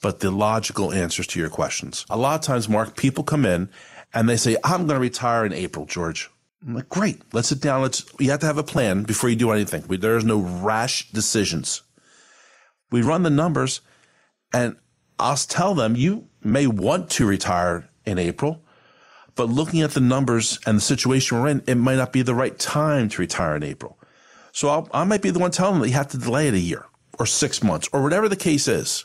but 0.00 0.20
the 0.20 0.30
logical 0.30 0.92
answers 0.92 1.26
to 1.28 1.40
your 1.40 1.48
questions. 1.50 2.06
A 2.08 2.16
lot 2.16 2.36
of 2.36 2.40
times, 2.40 2.68
Mark, 2.68 2.96
people 2.96 3.24
come 3.24 3.44
in 3.44 3.68
and 4.14 4.28
they 4.28 4.36
say, 4.36 4.56
I'm 4.64 4.86
going 4.86 4.96
to 4.96 5.00
retire 5.00 5.44
in 5.44 5.52
April, 5.52 5.86
George. 5.86 6.30
I'm 6.66 6.74
like, 6.74 6.88
great. 6.88 7.22
Let's 7.32 7.48
sit 7.48 7.60
down. 7.60 7.82
Let's, 7.82 8.04
you 8.18 8.30
have 8.30 8.40
to 8.40 8.46
have 8.46 8.58
a 8.58 8.64
plan 8.64 9.04
before 9.04 9.30
you 9.30 9.36
do 9.36 9.50
anything. 9.50 9.84
We, 9.86 9.96
there's 9.96 10.24
no 10.24 10.38
rash 10.38 11.10
decisions. 11.12 11.82
We 12.90 13.02
run 13.02 13.22
the 13.22 13.30
numbers 13.30 13.80
and 14.52 14.76
I'll 15.18 15.36
tell 15.36 15.74
them 15.74 15.94
you 15.94 16.28
may 16.42 16.66
want 16.66 17.10
to 17.10 17.26
retire 17.26 17.88
in 18.04 18.18
April, 18.18 18.62
but 19.34 19.48
looking 19.48 19.82
at 19.82 19.92
the 19.92 20.00
numbers 20.00 20.58
and 20.66 20.78
the 20.78 20.82
situation 20.82 21.38
we're 21.38 21.48
in, 21.48 21.62
it 21.66 21.76
might 21.76 21.96
not 21.96 22.12
be 22.12 22.22
the 22.22 22.34
right 22.34 22.58
time 22.58 23.08
to 23.10 23.22
retire 23.22 23.56
in 23.56 23.62
April. 23.62 23.98
So 24.52 24.68
I'll, 24.68 24.88
I 24.92 25.04
might 25.04 25.22
be 25.22 25.30
the 25.30 25.38
one 25.38 25.50
telling 25.50 25.74
them 25.74 25.82
that 25.82 25.88
you 25.88 25.94
have 25.94 26.08
to 26.08 26.18
delay 26.18 26.48
it 26.48 26.54
a 26.54 26.58
year 26.58 26.86
or 27.18 27.26
six 27.26 27.62
months 27.62 27.88
or 27.92 28.02
whatever 28.02 28.28
the 28.28 28.36
case 28.36 28.66
is. 28.66 29.04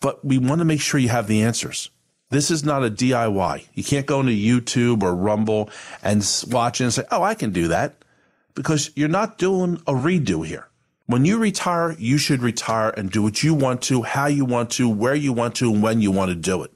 But 0.00 0.24
we 0.24 0.38
want 0.38 0.60
to 0.60 0.64
make 0.64 0.80
sure 0.80 0.98
you 0.98 1.10
have 1.10 1.26
the 1.26 1.42
answers. 1.42 1.90
This 2.30 2.52
is 2.52 2.64
not 2.64 2.84
a 2.84 2.90
DIY. 2.90 3.66
You 3.74 3.82
can't 3.82 4.06
go 4.06 4.20
into 4.20 4.32
YouTube 4.32 5.02
or 5.02 5.14
Rumble 5.14 5.68
and 6.02 6.24
watch 6.48 6.80
it 6.80 6.84
and 6.84 6.92
say, 6.92 7.04
oh, 7.10 7.24
I 7.24 7.34
can 7.34 7.50
do 7.50 7.68
that 7.68 7.96
because 8.54 8.90
you're 8.94 9.08
not 9.08 9.36
doing 9.36 9.82
a 9.86 9.92
redo 9.92 10.46
here. 10.46 10.68
When 11.06 11.24
you 11.24 11.38
retire, 11.38 11.96
you 11.98 12.18
should 12.18 12.40
retire 12.40 12.90
and 12.90 13.10
do 13.10 13.20
what 13.20 13.42
you 13.42 13.52
want 13.52 13.82
to, 13.82 14.02
how 14.02 14.26
you 14.26 14.44
want 14.44 14.70
to, 14.72 14.88
where 14.88 15.16
you 15.16 15.32
want 15.32 15.56
to, 15.56 15.72
and 15.72 15.82
when 15.82 16.00
you 16.00 16.12
want 16.12 16.28
to 16.28 16.36
do 16.36 16.62
it. 16.62 16.72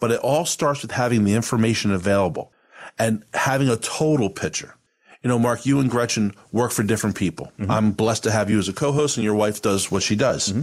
But 0.00 0.10
it 0.10 0.20
all 0.20 0.44
starts 0.44 0.82
with 0.82 0.90
having 0.90 1.22
the 1.22 1.34
information 1.34 1.92
available 1.92 2.52
and 2.98 3.24
having 3.34 3.68
a 3.68 3.76
total 3.76 4.28
picture. 4.28 4.74
You 5.22 5.28
know, 5.28 5.38
Mark, 5.38 5.64
you 5.64 5.78
and 5.78 5.88
Gretchen 5.88 6.34
work 6.50 6.72
for 6.72 6.82
different 6.82 7.14
people. 7.14 7.52
Mm-hmm. 7.58 7.70
I'm 7.70 7.92
blessed 7.92 8.24
to 8.24 8.32
have 8.32 8.50
you 8.50 8.58
as 8.58 8.68
a 8.68 8.72
co-host 8.72 9.16
and 9.16 9.22
your 9.22 9.36
wife 9.36 9.62
does 9.62 9.92
what 9.92 10.02
she 10.02 10.16
does. 10.16 10.52
Mm-hmm 10.52 10.62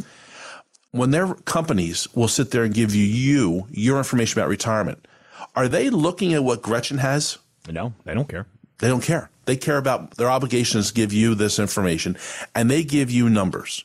when 0.93 1.09
their 1.09 1.33
companies 1.33 2.07
will 2.13 2.27
sit 2.27 2.51
there 2.51 2.63
and 2.63 2.73
give 2.73 2.93
you, 2.93 3.03
you 3.03 3.67
your 3.71 3.97
information 3.97 4.39
about 4.39 4.47
retirement, 4.47 5.07
are 5.55 5.67
they 5.67 5.89
looking 5.89 6.33
at 6.35 6.43
what 6.43 6.61
Gretchen 6.61 6.99
has? 6.99 7.39
No, 7.69 7.93
they 8.05 8.13
don't 8.13 8.29
care. 8.29 8.45
They 8.77 8.89
don't 8.89 9.01
care. 9.01 9.31
They 9.45 9.57
care 9.57 9.77
about 9.77 10.11
their 10.11 10.29
obligations 10.29 10.89
to 10.89 10.93
give 10.93 11.11
you 11.11 11.33
this 11.33 11.57
information 11.57 12.15
and 12.53 12.69
they 12.69 12.83
give 12.83 13.09
you 13.09 13.27
numbers. 13.27 13.83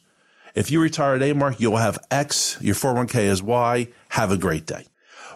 If 0.55 0.71
you 0.71 0.83
retire 0.83 1.15
today, 1.15 1.33
Mark, 1.33 1.59
you'll 1.59 1.79
have 1.79 1.99
X, 2.11 2.59
your 2.61 2.75
401k 2.75 3.23
is 3.25 3.43
Y. 3.43 3.89
Have 4.11 4.31
a 4.31 4.37
great 4.37 4.67
day. 4.67 4.85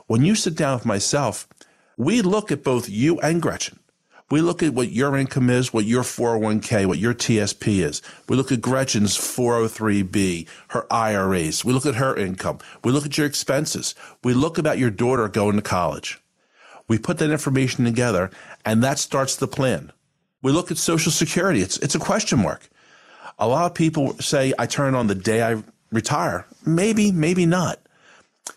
When 0.07 0.25
you 0.25 0.35
sit 0.35 0.57
down 0.57 0.75
with 0.75 0.85
myself, 0.85 1.49
we 1.97 2.21
look 2.21 2.53
at 2.53 2.63
both 2.63 2.89
you 2.89 3.19
and 3.21 3.41
Gretchen 3.41 3.79
we 4.31 4.41
look 4.41 4.63
at 4.63 4.75
what 4.75 4.91
your 4.91 5.17
income 5.17 5.51
is, 5.51 5.73
what 5.73 5.85
your 5.85 6.03
401k, 6.03 6.87
what 6.87 6.99
your 6.99 7.15
TSP 7.15 7.85
is. 7.85 8.01
We 8.29 8.37
look 8.37 8.51
at 8.51 8.61
Gretchen's 8.61 9.17
403b, 9.17 10.49
her 10.69 10.91
IRAs. 10.91 11.65
We 11.65 11.73
look 11.73 11.87
at 11.87 11.97
her 11.97 12.17
income. 12.17 12.59
We 12.83 12.93
look 12.93 13.05
at 13.05 13.19
your 13.19 13.27
expenses. 13.27 13.95
We 14.25 14.33
look 14.33 14.57
about 14.57 14.79
your 14.79 14.91
daughter 14.91 15.29
going 15.29 15.57
to 15.57 15.63
college. 15.63 16.21
We 16.89 16.99
put 16.99 17.19
that 17.19 17.31
information 17.31 17.85
together 17.85 18.31
and 18.65 18.83
that 18.83 18.99
starts 18.99 19.37
the 19.37 19.47
plan. 19.47 19.93
We 20.43 20.51
look 20.51 20.71
at 20.71 20.79
Social 20.79 21.13
Security. 21.13 21.61
It's, 21.61 21.77
it's 21.79 21.95
a 21.95 22.01
question 22.01 22.41
mark. 22.41 22.69
A 23.39 23.47
lot 23.47 23.67
of 23.67 23.75
people 23.75 24.15
say, 24.19 24.53
I 24.59 24.67
turn 24.67 24.95
on 24.95 25.07
the 25.07 25.15
day 25.15 25.43
I 25.43 25.63
retire. 25.91 26.47
Maybe, 26.67 27.13
maybe 27.13 27.47
not. 27.47 27.81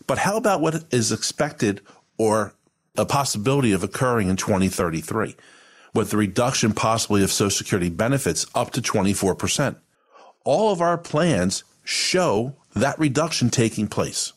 But 0.06 0.18
how 0.18 0.36
about 0.36 0.60
what 0.60 0.84
is 0.90 1.12
expected 1.12 1.80
or 2.18 2.54
a 2.96 3.04
possibility 3.04 3.72
of 3.72 3.82
occurring 3.82 4.28
in 4.28 4.36
2033 4.36 5.36
with 5.96 6.10
the 6.10 6.16
reduction 6.16 6.72
possibly 6.72 7.22
of 7.22 7.32
Social 7.32 7.50
Security 7.50 7.88
benefits 7.88 8.46
up 8.54 8.70
to 8.72 8.82
24%? 8.82 9.76
All 10.44 10.70
of 10.70 10.80
our 10.80 10.98
plans 10.98 11.64
show 11.82 12.54
that 12.74 12.98
reduction 12.98 13.50
taking 13.50 13.88
place 13.88 14.32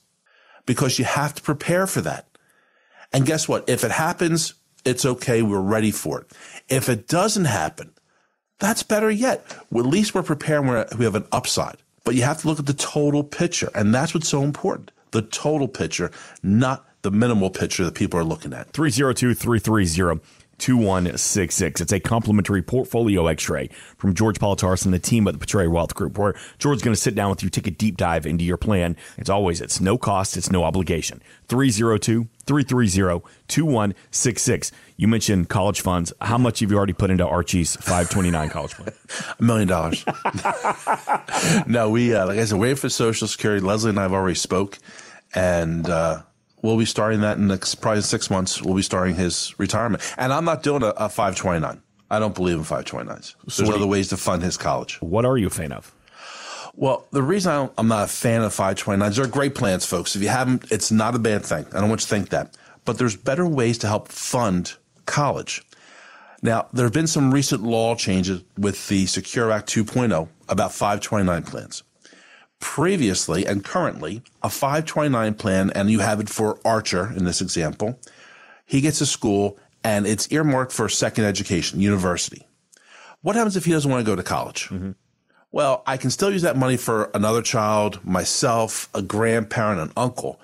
because 0.65 0.97
you 0.97 1.05
have 1.05 1.35
to 1.35 1.41
prepare 1.41 1.85
for 1.85 2.01
that. 2.01 2.27
And 3.11 3.25
guess 3.25 3.47
what? 3.47 3.67
If 3.67 3.83
it 3.83 3.91
happens, 3.91 4.53
it's 4.85 5.05
okay. 5.05 5.41
We're 5.41 5.59
ready 5.59 5.91
for 5.91 6.21
it. 6.21 6.31
If 6.69 6.89
it 6.89 7.07
doesn't 7.07 7.45
happen, 7.45 7.91
that's 8.59 8.83
better 8.83 9.09
yet. 9.09 9.45
At 9.49 9.85
least 9.85 10.13
we're 10.13 10.23
prepared. 10.23 10.65
We 10.97 11.05
have 11.05 11.15
an 11.15 11.27
upside. 11.31 11.77
But 12.03 12.15
you 12.15 12.23
have 12.23 12.41
to 12.41 12.47
look 12.47 12.59
at 12.59 12.65
the 12.65 12.73
total 12.73 13.23
picture. 13.23 13.69
And 13.75 13.93
that's 13.93 14.13
what's 14.13 14.29
so 14.29 14.43
important. 14.43 14.91
The 15.11 15.21
total 15.21 15.67
picture, 15.67 16.11
not 16.43 16.85
the 17.01 17.11
minimal 17.11 17.49
picture 17.49 17.83
that 17.85 17.95
people 17.95 18.19
are 18.19 18.23
looking 18.23 18.53
at. 18.53 18.71
302 18.71 19.33
330 19.33 20.21
2166. 20.59 21.81
It's 21.81 21.91
a 21.91 21.99
complimentary 21.99 22.61
portfolio 22.61 23.27
x 23.27 23.49
ray 23.49 23.69
from 23.97 24.13
George 24.13 24.39
Politarhos 24.39 24.85
and 24.85 24.93
the 24.93 24.99
team 24.99 25.27
at 25.27 25.33
the 25.33 25.39
Patria 25.39 25.69
Wealth 25.69 25.95
Group, 25.95 26.17
where 26.17 26.35
George's 26.59 26.83
going 26.83 26.93
to 26.93 27.01
sit 27.01 27.15
down 27.15 27.29
with 27.29 27.41
you, 27.41 27.49
take 27.49 27.67
a 27.67 27.71
deep 27.71 27.97
dive 27.97 28.25
into 28.25 28.43
your 28.43 28.57
plan. 28.57 28.95
It's 29.17 29.29
always, 29.29 29.61
it's 29.61 29.81
no 29.81 29.97
cost, 29.97 30.37
it's 30.37 30.51
no 30.51 30.63
obligation. 30.63 31.21
302 31.47 32.27
330 32.45 33.25
2166. 33.47 34.71
You 34.97 35.07
mentioned 35.07 35.49
college 35.49 35.81
funds. 35.81 36.11
How 36.21 36.37
much 36.37 36.59
have 36.59 36.71
you 36.71 36.77
already 36.77 36.93
put 36.93 37.09
into 37.09 37.25
Archie's 37.25 37.75
529 37.77 38.49
college 38.49 38.73
plan? 38.73 38.93
A 39.39 39.43
million 39.43 39.67
dollars. 39.67 40.03
no, 41.67 41.89
we, 41.89 42.13
uh, 42.13 42.27
like 42.27 42.39
I 42.39 42.45
said, 42.45 42.59
waiting 42.59 42.75
for 42.75 42.89
Social 42.89 43.27
Security. 43.27 43.65
Leslie 43.65 43.91
and 43.91 43.99
I 43.99 44.03
have 44.03 44.13
already 44.13 44.35
spoke, 44.35 44.77
and, 45.33 45.89
uh, 45.89 46.23
we'll 46.61 46.77
be 46.77 46.85
starting 46.85 47.21
that 47.21 47.37
in 47.37 47.47
the, 47.47 47.55
next, 47.55 47.75
probably 47.75 48.01
six 48.01 48.29
months. 48.29 48.61
We'll 48.61 48.75
be 48.75 48.81
starting 48.81 49.15
his 49.15 49.53
retirement. 49.57 50.03
And 50.17 50.33
I'm 50.33 50.45
not 50.45 50.63
doing 50.63 50.83
a, 50.83 50.87
a 50.97 51.09
529. 51.09 51.81
I 52.11 52.19
don't 52.19 52.35
believe 52.35 52.57
in 52.57 52.63
529s. 52.63 53.35
So 53.49 53.63
There's 53.63 53.75
other 53.75 53.87
ways 53.87 54.09
to 54.09 54.17
fund 54.17 54.41
his 54.41 54.57
college. 54.57 54.99
What 55.01 55.25
are 55.25 55.37
you 55.37 55.47
a 55.47 55.51
fan 55.51 55.71
of? 55.71 55.93
Well, 56.75 57.07
the 57.11 57.21
reason 57.21 57.51
I 57.51 57.69
am 57.79 57.87
not 57.87 58.05
a 58.05 58.07
fan 58.07 58.41
of 58.41 58.53
529s, 58.53 59.15
they're 59.15 59.27
great 59.27 59.53
plans, 59.53 59.85
folks. 59.85 60.15
If 60.15 60.21
you 60.21 60.29
haven't, 60.29 60.71
it's 60.71 60.91
not 60.91 61.15
a 61.15 61.19
bad 61.19 61.45
thing. 61.45 61.65
I 61.73 61.79
don't 61.79 61.89
want 61.89 62.01
you 62.01 62.05
to 62.05 62.09
think 62.09 62.29
that. 62.29 62.57
But 62.85 62.97
there's 62.97 63.15
better 63.15 63.45
ways 63.45 63.77
to 63.79 63.87
help 63.87 64.07
fund 64.07 64.75
college. 65.05 65.63
Now, 66.41 66.67
there 66.71 66.85
have 66.85 66.93
been 66.93 67.07
some 67.07 67.33
recent 67.33 67.63
law 67.63 67.95
changes 67.95 68.43
with 68.57 68.87
the 68.87 69.05
Secure 69.07 69.51
Act 69.51 69.69
2.0 69.69 70.29
about 70.47 70.71
529 70.71 71.43
plans 71.43 71.83
previously 72.59 73.45
and 73.45 73.63
currently 73.63 74.21
a 74.43 74.49
529 74.49 75.33
plan, 75.35 75.71
and 75.71 75.89
you 75.89 75.99
have 75.99 76.19
it 76.19 76.29
for 76.29 76.59
Archer 76.65 77.11
in 77.15 77.25
this 77.25 77.41
example. 77.41 77.99
He 78.65 78.81
gets 78.81 79.01
a 79.01 79.05
school 79.05 79.57
and 79.83 80.05
it's 80.05 80.31
earmarked 80.31 80.71
for 80.71 80.89
second 80.89 81.25
education, 81.25 81.79
university. 81.79 82.45
What 83.21 83.35
happens 83.35 83.57
if 83.57 83.65
he 83.65 83.71
doesn't 83.71 83.89
want 83.89 84.05
to 84.05 84.09
go 84.09 84.15
to 84.15 84.23
college? 84.23 84.65
Mm-hmm. 84.69 84.91
Well, 85.51 85.83
I 85.87 85.97
can 85.97 86.11
still 86.11 86.31
use 86.31 86.43
that 86.43 86.57
money 86.57 86.77
for 86.77 87.09
another 87.13 87.41
child, 87.41 88.05
myself, 88.05 88.87
a 88.93 89.01
grandparent, 89.01 89.81
an 89.81 89.91
uncle. 89.97 90.39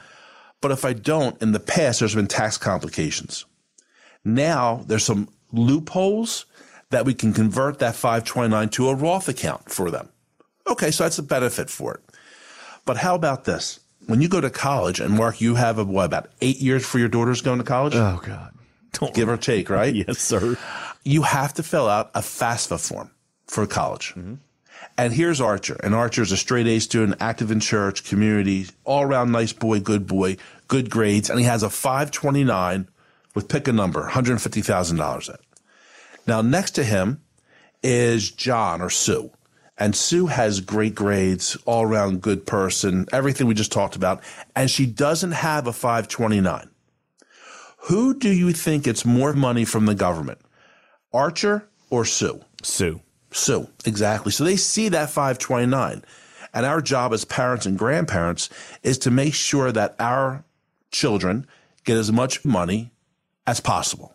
But 0.61 0.71
if 0.71 0.83
I 0.83 0.93
don't, 0.93 1.39
in 1.41 1.51
the 1.51 1.59
past, 1.59 1.99
there's 1.99 2.15
been 2.15 2.27
tax 2.27 2.57
complications. 2.57 3.45
Now 4.23 4.83
there's 4.87 5.03
some 5.03 5.29
loopholes 5.51 6.45
that 6.89 7.05
we 7.05 7.13
can 7.13 7.33
convert 7.33 7.79
that 7.79 7.95
529 7.95 8.69
to 8.69 8.89
a 8.89 8.95
Roth 8.95 9.29
account 9.29 9.69
for 9.69 9.91
them. 9.91 10.09
Okay, 10.67 10.89
so 10.91 11.03
that's 11.03 11.19
a 11.19 11.23
benefit 11.23 11.69
for 11.69 11.93
it. 11.95 12.01
But 12.85 12.97
how 12.97 13.15
about 13.15 13.43
this? 13.43 13.79
When 14.05 14.21
you 14.21 14.29
go 14.29 14.39
to 14.39 14.51
college, 14.51 14.99
and 14.99 15.15
Mark, 15.15 15.41
you 15.41 15.55
have 15.55 15.79
a, 15.79 15.83
what 15.83 16.05
about 16.05 16.29
eight 16.41 16.59
years 16.59 16.85
for 16.85 16.99
your 16.99 17.07
daughter's 17.07 17.41
going 17.41 17.57
to 17.57 17.63
college? 17.63 17.95
Oh 17.95 18.21
God, 18.23 18.53
don't 18.93 19.13
give 19.13 19.27
or 19.27 19.37
take, 19.37 19.69
right? 19.69 19.93
yes, 20.07 20.19
sir. 20.19 20.57
You 21.03 21.23
have 21.23 21.53
to 21.55 21.63
fill 21.63 21.89
out 21.89 22.11
a 22.13 22.21
FAFSA 22.21 22.87
form 22.87 23.11
for 23.47 23.65
college. 23.65 24.09
Mm-hmm. 24.11 24.35
And 24.97 25.13
here's 25.13 25.41
Archer. 25.41 25.77
And 25.83 25.95
Archer 25.95 26.21
is 26.21 26.31
a 26.31 26.37
straight 26.37 26.67
A 26.67 26.79
student, 26.79 27.17
active 27.19 27.51
in 27.51 27.59
church, 27.59 28.03
community, 28.03 28.67
all 28.83 29.03
around 29.03 29.31
nice 29.31 29.53
boy, 29.53 29.79
good 29.79 30.07
boy, 30.07 30.37
good 30.67 30.89
grades. 30.89 31.29
And 31.29 31.39
he 31.39 31.45
has 31.45 31.63
a 31.63 31.69
529 31.69 32.87
with 33.33 33.47
pick 33.47 33.67
a 33.67 33.73
number, 33.73 34.07
$150,000 34.07 35.33
at. 35.33 35.39
Now, 36.27 36.41
next 36.41 36.71
to 36.71 36.83
him 36.83 37.21
is 37.83 38.31
John 38.31 38.81
or 38.81 38.89
Sue. 38.89 39.31
And 39.77 39.95
Sue 39.95 40.27
has 40.27 40.61
great 40.61 40.95
grades, 40.95 41.57
all 41.65 41.83
around 41.83 42.21
good 42.21 42.45
person, 42.45 43.07
everything 43.11 43.47
we 43.47 43.53
just 43.53 43.71
talked 43.71 43.95
about. 43.95 44.23
And 44.55 44.71
she 44.71 44.85
doesn't 44.85 45.33
have 45.33 45.67
a 45.67 45.73
529. 45.73 46.69
Who 47.79 48.17
do 48.17 48.31
you 48.31 48.51
think 48.53 48.85
gets 48.85 49.05
more 49.05 49.33
money 49.33 49.65
from 49.65 49.85
the 49.85 49.95
government? 49.95 50.39
Archer 51.13 51.67
or 51.89 52.05
Sue? 52.05 52.41
Sue. 52.63 53.01
Sue, 53.31 53.67
exactly. 53.85 54.31
So 54.31 54.43
they 54.43 54.55
see 54.55 54.89
that 54.89 55.09
529. 55.09 56.03
And 56.53 56.65
our 56.65 56.81
job 56.81 57.13
as 57.13 57.25
parents 57.25 57.65
and 57.65 57.77
grandparents 57.77 58.49
is 58.81 58.97
to 58.99 59.11
make 59.11 59.33
sure 59.33 59.73
that 59.73 59.95
our 59.99 60.45
children 60.89 61.45
get 61.83 61.97
as 61.97 62.11
much 62.11 62.45
money 62.45 62.91
as 63.45 63.59
possible. 63.59 64.14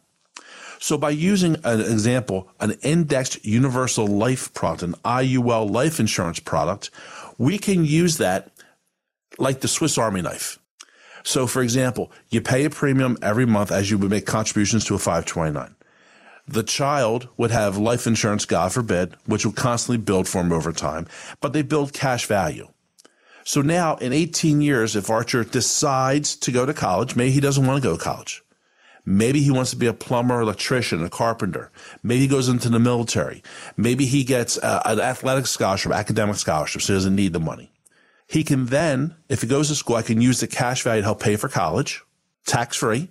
So 0.82 0.96
by 0.96 1.10
using 1.10 1.56
an 1.62 1.80
example, 1.80 2.48
an 2.58 2.72
indexed 2.82 3.44
universal 3.44 4.06
life 4.06 4.52
product, 4.54 4.82
an 4.82 4.94
IUL 5.04 5.70
life 5.70 6.00
insurance 6.00 6.40
product, 6.40 6.90
we 7.36 7.58
can 7.58 7.84
use 7.84 8.16
that 8.16 8.50
like 9.38 9.60
the 9.60 9.68
Swiss 9.68 9.98
Army 9.98 10.22
knife. 10.22 10.58
So 11.22 11.46
for 11.46 11.62
example, 11.62 12.10
you 12.30 12.40
pay 12.40 12.64
a 12.64 12.70
premium 12.70 13.18
every 13.20 13.44
month 13.44 13.70
as 13.70 13.90
you 13.90 13.98
would 13.98 14.10
make 14.10 14.24
contributions 14.24 14.86
to 14.86 14.94
a 14.94 14.98
529. 14.98 15.74
The 16.48 16.62
child 16.62 17.28
would 17.36 17.50
have 17.50 17.76
life 17.76 18.06
insurance, 18.06 18.46
God 18.46 18.72
forbid, 18.72 19.14
which 19.26 19.44
will 19.44 19.52
constantly 19.52 19.98
build 19.98 20.26
for 20.26 20.40
him 20.40 20.50
over 20.50 20.72
time, 20.72 21.06
but 21.42 21.52
they 21.52 21.62
build 21.62 21.92
cash 21.92 22.24
value. 22.24 22.68
So 23.44 23.60
now 23.60 23.96
in 23.96 24.14
18 24.14 24.62
years, 24.62 24.96
if 24.96 25.10
Archer 25.10 25.44
decides 25.44 26.36
to 26.36 26.50
go 26.50 26.64
to 26.64 26.72
college, 26.72 27.16
maybe 27.16 27.32
he 27.32 27.40
doesn't 27.40 27.66
want 27.66 27.82
to 27.82 27.86
go 27.86 27.98
to 27.98 28.02
college. 28.02 28.42
Maybe 29.04 29.40
he 29.42 29.50
wants 29.50 29.70
to 29.70 29.76
be 29.76 29.86
a 29.86 29.92
plumber, 29.92 30.40
electrician, 30.40 31.04
a 31.04 31.10
carpenter. 31.10 31.70
Maybe 32.02 32.20
he 32.20 32.28
goes 32.28 32.48
into 32.48 32.68
the 32.68 32.78
military. 32.78 33.42
Maybe 33.76 34.06
he 34.06 34.24
gets 34.24 34.58
uh, 34.58 34.82
an 34.84 35.00
athletic 35.00 35.46
scholarship, 35.46 35.92
academic 35.92 36.36
scholarship, 36.36 36.82
so 36.82 36.92
he 36.92 36.96
doesn't 36.96 37.16
need 37.16 37.32
the 37.32 37.40
money. 37.40 37.72
He 38.26 38.44
can 38.44 38.66
then, 38.66 39.16
if 39.28 39.42
he 39.42 39.48
goes 39.48 39.68
to 39.68 39.74
school, 39.74 39.96
I 39.96 40.02
can 40.02 40.20
use 40.20 40.40
the 40.40 40.46
cash 40.46 40.82
value 40.82 41.02
to 41.02 41.06
help 41.06 41.20
pay 41.20 41.36
for 41.36 41.48
college, 41.48 42.02
tax 42.46 42.76
free, 42.76 43.08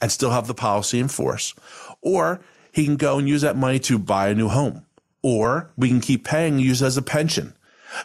and 0.00 0.10
still 0.10 0.30
have 0.30 0.46
the 0.46 0.54
policy 0.54 0.98
in 0.98 1.08
force. 1.08 1.54
Or 2.00 2.40
he 2.72 2.84
can 2.84 2.96
go 2.96 3.18
and 3.18 3.28
use 3.28 3.42
that 3.42 3.56
money 3.56 3.78
to 3.80 3.98
buy 3.98 4.28
a 4.28 4.34
new 4.34 4.48
home. 4.48 4.86
Or 5.22 5.70
we 5.76 5.88
can 5.88 6.00
keep 6.00 6.24
paying 6.24 6.58
use 6.58 6.82
it 6.82 6.86
as 6.86 6.96
a 6.96 7.02
pension. 7.02 7.54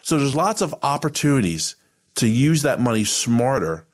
So 0.02 0.18
there's 0.18 0.34
lots 0.34 0.60
of 0.60 0.74
opportunities 0.82 1.74
to 2.16 2.28
use 2.28 2.62
that 2.62 2.80
money 2.80 3.04
smarter 3.04 3.86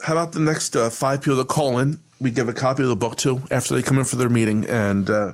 how 0.00 0.14
about 0.14 0.32
the 0.32 0.40
next 0.40 0.76
uh, 0.76 0.88
five 0.88 1.20
people 1.20 1.36
that 1.36 1.48
call 1.48 1.78
in? 1.78 2.00
We 2.20 2.30
give 2.30 2.48
a 2.48 2.54
copy 2.54 2.84
of 2.84 2.88
the 2.88 2.96
book 2.96 3.16
to 3.18 3.42
after 3.50 3.74
they 3.74 3.82
come 3.82 3.98
in 3.98 4.04
for 4.04 4.16
their 4.16 4.30
meeting 4.30 4.64
and, 4.66 5.10
uh, 5.10 5.32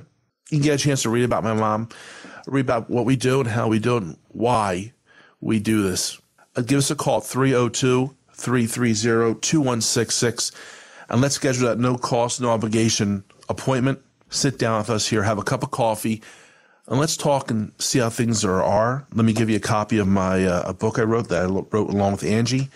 you 0.49 0.61
get 0.61 0.79
a 0.79 0.83
chance 0.83 1.03
to 1.03 1.09
read 1.09 1.23
about 1.23 1.43
my 1.43 1.53
mom, 1.53 1.89
read 2.47 2.65
about 2.65 2.89
what 2.89 3.05
we 3.05 3.15
do 3.15 3.39
and 3.39 3.49
how 3.49 3.67
we 3.67 3.79
do 3.79 3.97
it 3.97 4.03
and 4.03 4.17
why 4.29 4.93
we 5.41 5.59
do 5.59 5.83
this. 5.83 6.19
Uh, 6.55 6.61
give 6.61 6.77
us 6.77 6.91
a 6.91 6.95
call 6.95 7.19
302 7.19 8.15
330 8.33 9.39
2166 9.39 10.51
and 11.09 11.21
let's 11.21 11.35
schedule 11.35 11.67
that 11.67 11.79
no 11.79 11.97
cost, 11.97 12.41
no 12.41 12.49
obligation 12.49 13.23
appointment. 13.49 13.99
Sit 14.29 14.57
down 14.57 14.79
with 14.79 14.89
us 14.89 15.07
here, 15.07 15.23
have 15.23 15.37
a 15.37 15.43
cup 15.43 15.63
of 15.63 15.71
coffee, 15.71 16.21
and 16.87 16.99
let's 16.99 17.15
talk 17.15 17.51
and 17.51 17.71
see 17.77 17.99
how 17.99 18.09
things 18.09 18.43
are. 18.43 18.63
are. 18.63 19.07
Let 19.13 19.25
me 19.25 19.33
give 19.33 19.49
you 19.49 19.57
a 19.57 19.61
copy 19.61 19.97
of 19.99 20.07
my 20.07 20.45
uh, 20.45 20.63
a 20.65 20.73
book 20.73 20.99
I 20.99 21.03
wrote 21.03 21.29
that 21.29 21.43
I 21.43 21.45
wrote 21.45 21.89
along 21.89 22.13
with 22.13 22.23
Angie, 22.23 22.69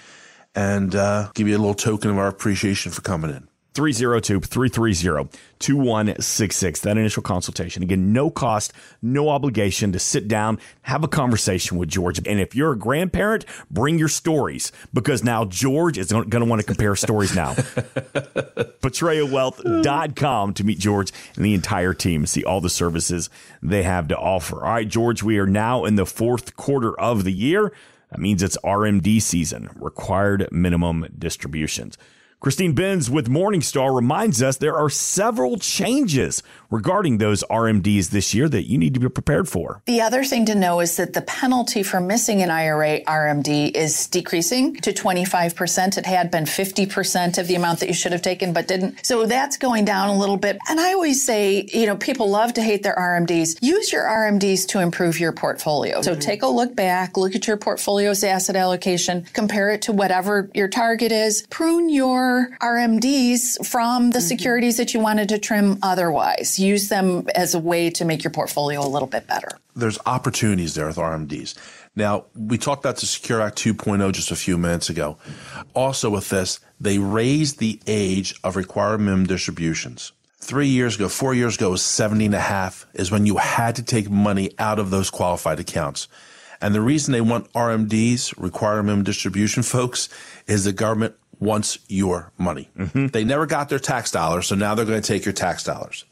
and 0.56 0.96
uh, 0.96 1.32
give 1.34 1.48
you 1.48 1.58
a 1.58 1.60
little 1.60 1.74
token 1.74 2.12
of 2.12 2.18
our 2.18 2.28
appreciation 2.28 2.92
for 2.92 3.02
coming 3.02 3.32
in. 3.32 3.48
302 3.80 4.42
330 4.42 5.40
2166. 5.60 6.82
That 6.82 6.98
initial 6.98 7.24
consultation. 7.24 7.82
Again, 7.82 8.12
no 8.12 8.30
cost, 8.30 8.74
no 9.02 9.30
obligation 9.30 9.94
to 9.94 10.00
sit 10.00 10.28
down, 10.28 10.60
have 10.82 11.06
a 11.06 11.08
conversation 11.08 11.78
with 11.78 11.88
George. 11.88 12.18
And 12.18 12.42
if 12.42 12.54
you're 12.54 12.74
a 12.74 12.78
grandparent, 12.78 13.46
bring 13.72 13.98
your 13.98 14.10
stories 14.10 14.74
because 14.94 15.24
now 15.24 15.46
George 15.46 15.98
is 15.98 16.12
going 16.12 16.30
to 16.30 16.44
want 16.44 16.60
to 16.60 16.66
compare 16.66 16.94
stories 16.98 17.34
now. 17.34 17.54
PatriaWealth.com 17.54 20.54
to 20.56 20.64
meet 20.66 20.80
George 20.80 21.14
and 21.38 21.46
the 21.46 21.54
entire 21.54 21.94
team, 21.94 22.26
see 22.26 22.44
all 22.44 22.60
the 22.60 22.70
services 22.70 23.30
they 23.64 23.84
have 23.84 24.10
to 24.10 24.18
offer. 24.18 24.58
All 24.58 24.74
right, 24.74 24.90
George, 24.90 25.24
we 25.24 25.38
are 25.38 25.48
now 25.48 25.86
in 25.86 25.96
the 25.96 26.06
fourth 26.06 26.58
quarter 26.58 27.00
of 27.00 27.24
the 27.24 27.32
year. 27.32 27.72
That 28.12 28.20
means 28.20 28.44
it's 28.44 28.58
RMD 28.58 29.22
season, 29.22 29.70
required 29.80 30.50
minimum 30.52 31.08
distributions. 31.18 31.98
Christine 32.42 32.72
Benz 32.72 33.10
with 33.10 33.28
Morningstar 33.28 33.94
reminds 33.94 34.42
us 34.42 34.56
there 34.56 34.78
are 34.78 34.90
several 34.90 35.58
changes 35.58 36.42
regarding 36.70 37.18
those 37.18 37.44
RMDs 37.50 38.12
this 38.12 38.34
year 38.34 38.48
that 38.48 38.64
you 38.64 38.78
need 38.78 38.94
to 38.94 39.00
be 39.02 39.10
prepared 39.10 39.50
for. 39.50 39.82
The 39.86 40.00
other 40.00 40.24
thing 40.24 40.46
to 40.46 40.56
know 40.56 40.80
is 40.80 40.96
that 40.96 41.12
the 41.12 41.22
penalty 41.22 41.84
for 41.84 42.00
missing 42.00 42.42
an 42.42 42.50
IRA 42.50 43.02
RMD 43.02 43.76
is 43.76 44.08
decreasing 44.08 44.76
to 44.76 44.94
25%. 44.94 45.98
It 45.98 46.06
had 46.06 46.32
been 46.32 46.46
50% 46.46 47.38
of 47.38 47.48
the 47.48 47.56
amount 47.56 47.82
that 47.82 47.88
you 47.88 47.94
should 47.94 48.14
have 48.14 48.22
taken 48.22 48.54
but 48.54 48.70
didn't. 48.70 49.06
So 49.06 49.26
that's 49.26 49.58
going 49.58 49.84
down 49.84 50.08
a 50.08 50.18
little 50.18 50.38
bit. 50.38 50.60
And 50.70 50.80
I 50.80 50.94
always 50.94 51.26
say, 51.26 51.68
you 51.74 51.88
know, 51.88 51.98
people 51.98 52.30
love 52.30 52.54
to 52.54 52.62
hate 52.62 52.84
their 52.84 52.96
RMDs. 52.96 53.58
Use 53.62 53.92
your 53.92 54.04
RMDs 54.04 54.66
to 54.70 54.80
improve 54.80 55.20
your 55.20 55.34
portfolio. 55.34 56.02
So 56.02 56.12
mm-hmm. 56.12 56.22
take 56.22 56.44
a 56.44 56.48
look 56.48 56.74
back, 56.74 57.18
look 57.18 57.36
at 57.36 57.48
your 57.48 57.58
portfolio's 57.58 58.24
asset 58.24 58.56
allocation, 58.56 59.26
compare 59.34 59.72
it 59.72 59.82
to 59.84 59.92
whatever 59.92 60.50
your 60.54 60.70
target 60.70 61.12
is, 61.12 61.46
prune 61.50 61.90
your 61.90 62.29
RMDs 62.62 63.66
from 63.66 64.12
the 64.12 64.20
mm-hmm. 64.20 64.28
securities 64.28 64.78
that 64.78 64.94
you 64.94 65.00
wanted 65.00 65.30
to 65.30 65.40
trim 65.40 65.80
otherwise. 65.82 66.60
Use 66.60 66.90
them 66.90 67.28
as 67.36 67.54
a 67.54 67.60
way 67.60 67.90
to 67.92 68.06
make 68.06 68.24
your 68.24 68.32
portfolio 68.32 68.80
a 68.82 68.88
little 68.88 69.08
bit 69.08 69.28
better. 69.28 69.50
There's 69.76 70.00
opportunities 70.06 70.76
there 70.76 70.88
with 70.88 70.98
RMDs. 70.98 71.56
Now, 71.96 72.26
we 72.36 72.58
talked 72.58 72.84
about 72.86 72.98
the 72.98 73.06
Secure 73.06 73.42
Act 73.42 73.58
2.0 73.58 74.12
just 74.14 74.32
a 74.32 74.36
few 74.36 74.58
minutes 74.58 74.90
ago. 74.90 75.18
Also, 75.74 76.10
with 76.10 76.30
this, 76.30 76.60
they 76.80 76.98
raised 76.98 77.60
the 77.60 77.80
age 77.88 78.40
of 78.44 78.56
required 78.56 79.00
minimum 79.00 79.26
distributions. 79.26 80.12
Three 80.38 80.68
years 80.68 80.96
ago, 80.96 81.10
four 81.10 81.34
years 81.34 81.58
ago, 81.58 81.72
was 81.72 81.82
70 81.82 82.26
and 82.26 82.36
a 82.36 82.40
half 82.40 82.86
is 82.94 83.12
when 83.12 83.26
you 83.26 83.38
had 83.38 83.76
to 83.76 83.84
take 83.84 84.10
money 84.10 84.52
out 84.58 84.80
of 84.80 84.90
those 84.90 85.10
qualified 85.10 85.60
accounts. 85.60 86.08
And 86.62 86.76
the 86.76 86.82
reason 86.82 87.12
they 87.12 87.22
want 87.22 87.52
RMDs, 87.54 88.34
required 88.38 88.84
minimum 88.84 89.04
distribution 89.04 89.64
folks, 89.64 90.10
is 90.48 90.64
the 90.64 90.74
government 90.74 91.16
wants 91.40 91.80
your 91.88 92.32
money. 92.38 92.70
Mm-hmm. 92.78 93.08
They 93.08 93.24
never 93.24 93.46
got 93.46 93.70
their 93.70 93.80
tax 93.80 94.12
dollars, 94.12 94.48
so 94.48 94.56
now 94.56 94.76
they're 94.76 94.86
going 94.86 95.02
to 95.02 95.08
take 95.08 95.26
your 95.26 95.34
tax 95.34 95.64
dollars. 95.64 96.06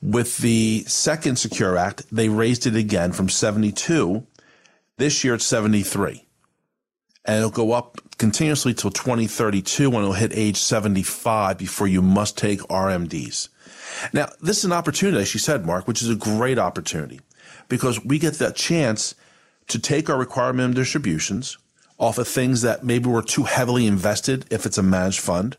With 0.00 0.38
the 0.38 0.84
second 0.86 1.36
Secure 1.36 1.76
Act, 1.76 2.04
they 2.10 2.28
raised 2.28 2.66
it 2.66 2.74
again 2.74 3.12
from 3.12 3.28
72. 3.28 4.26
This 4.98 5.22
year 5.22 5.34
it's 5.34 5.46
73. 5.46 6.26
And 7.24 7.38
it'll 7.38 7.50
go 7.50 7.70
up 7.72 7.98
continuously 8.18 8.74
till 8.74 8.90
2032 8.90 9.88
when 9.90 10.02
it'll 10.02 10.14
hit 10.14 10.32
age 10.34 10.56
75 10.56 11.56
before 11.56 11.86
you 11.86 12.02
must 12.02 12.36
take 12.36 12.60
RMDs. 12.62 13.48
Now, 14.12 14.28
this 14.40 14.58
is 14.58 14.64
an 14.64 14.72
opportunity, 14.72 15.22
as 15.22 15.28
she 15.28 15.38
said, 15.38 15.64
Mark, 15.64 15.86
which 15.86 16.02
is 16.02 16.10
a 16.10 16.16
great 16.16 16.58
opportunity 16.58 17.20
because 17.68 18.04
we 18.04 18.18
get 18.18 18.34
that 18.34 18.56
chance 18.56 19.14
to 19.68 19.78
take 19.78 20.10
our 20.10 20.18
required 20.18 20.54
minimum 20.54 20.74
distributions, 20.74 21.58
off 22.02 22.18
of 22.18 22.26
things 22.26 22.62
that 22.62 22.82
maybe 22.82 23.08
were 23.08 23.22
too 23.22 23.44
heavily 23.44 23.86
invested 23.86 24.44
if 24.50 24.66
it's 24.66 24.76
a 24.76 24.82
managed 24.82 25.20
fund 25.20 25.56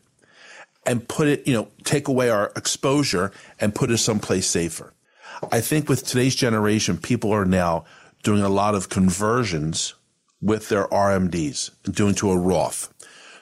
and 0.84 1.08
put 1.08 1.26
it, 1.26 1.46
you 1.46 1.54
know, 1.54 1.68
take 1.84 2.06
away 2.06 2.28
our 2.28 2.52
exposure 2.54 3.32
and 3.58 3.74
put 3.74 3.90
it 3.90 3.96
someplace 3.96 4.46
safer. 4.46 4.92
I 5.50 5.62
think 5.62 5.88
with 5.88 6.06
today's 6.06 6.34
generation, 6.34 6.98
people 6.98 7.32
are 7.32 7.46
now 7.46 7.86
doing 8.22 8.42
a 8.42 8.50
lot 8.50 8.74
of 8.74 8.90
conversions 8.90 9.94
with 10.42 10.68
their 10.68 10.86
RMDs 10.88 11.70
doing 11.90 12.14
to 12.16 12.30
a 12.30 12.36
Roth. 12.36 12.92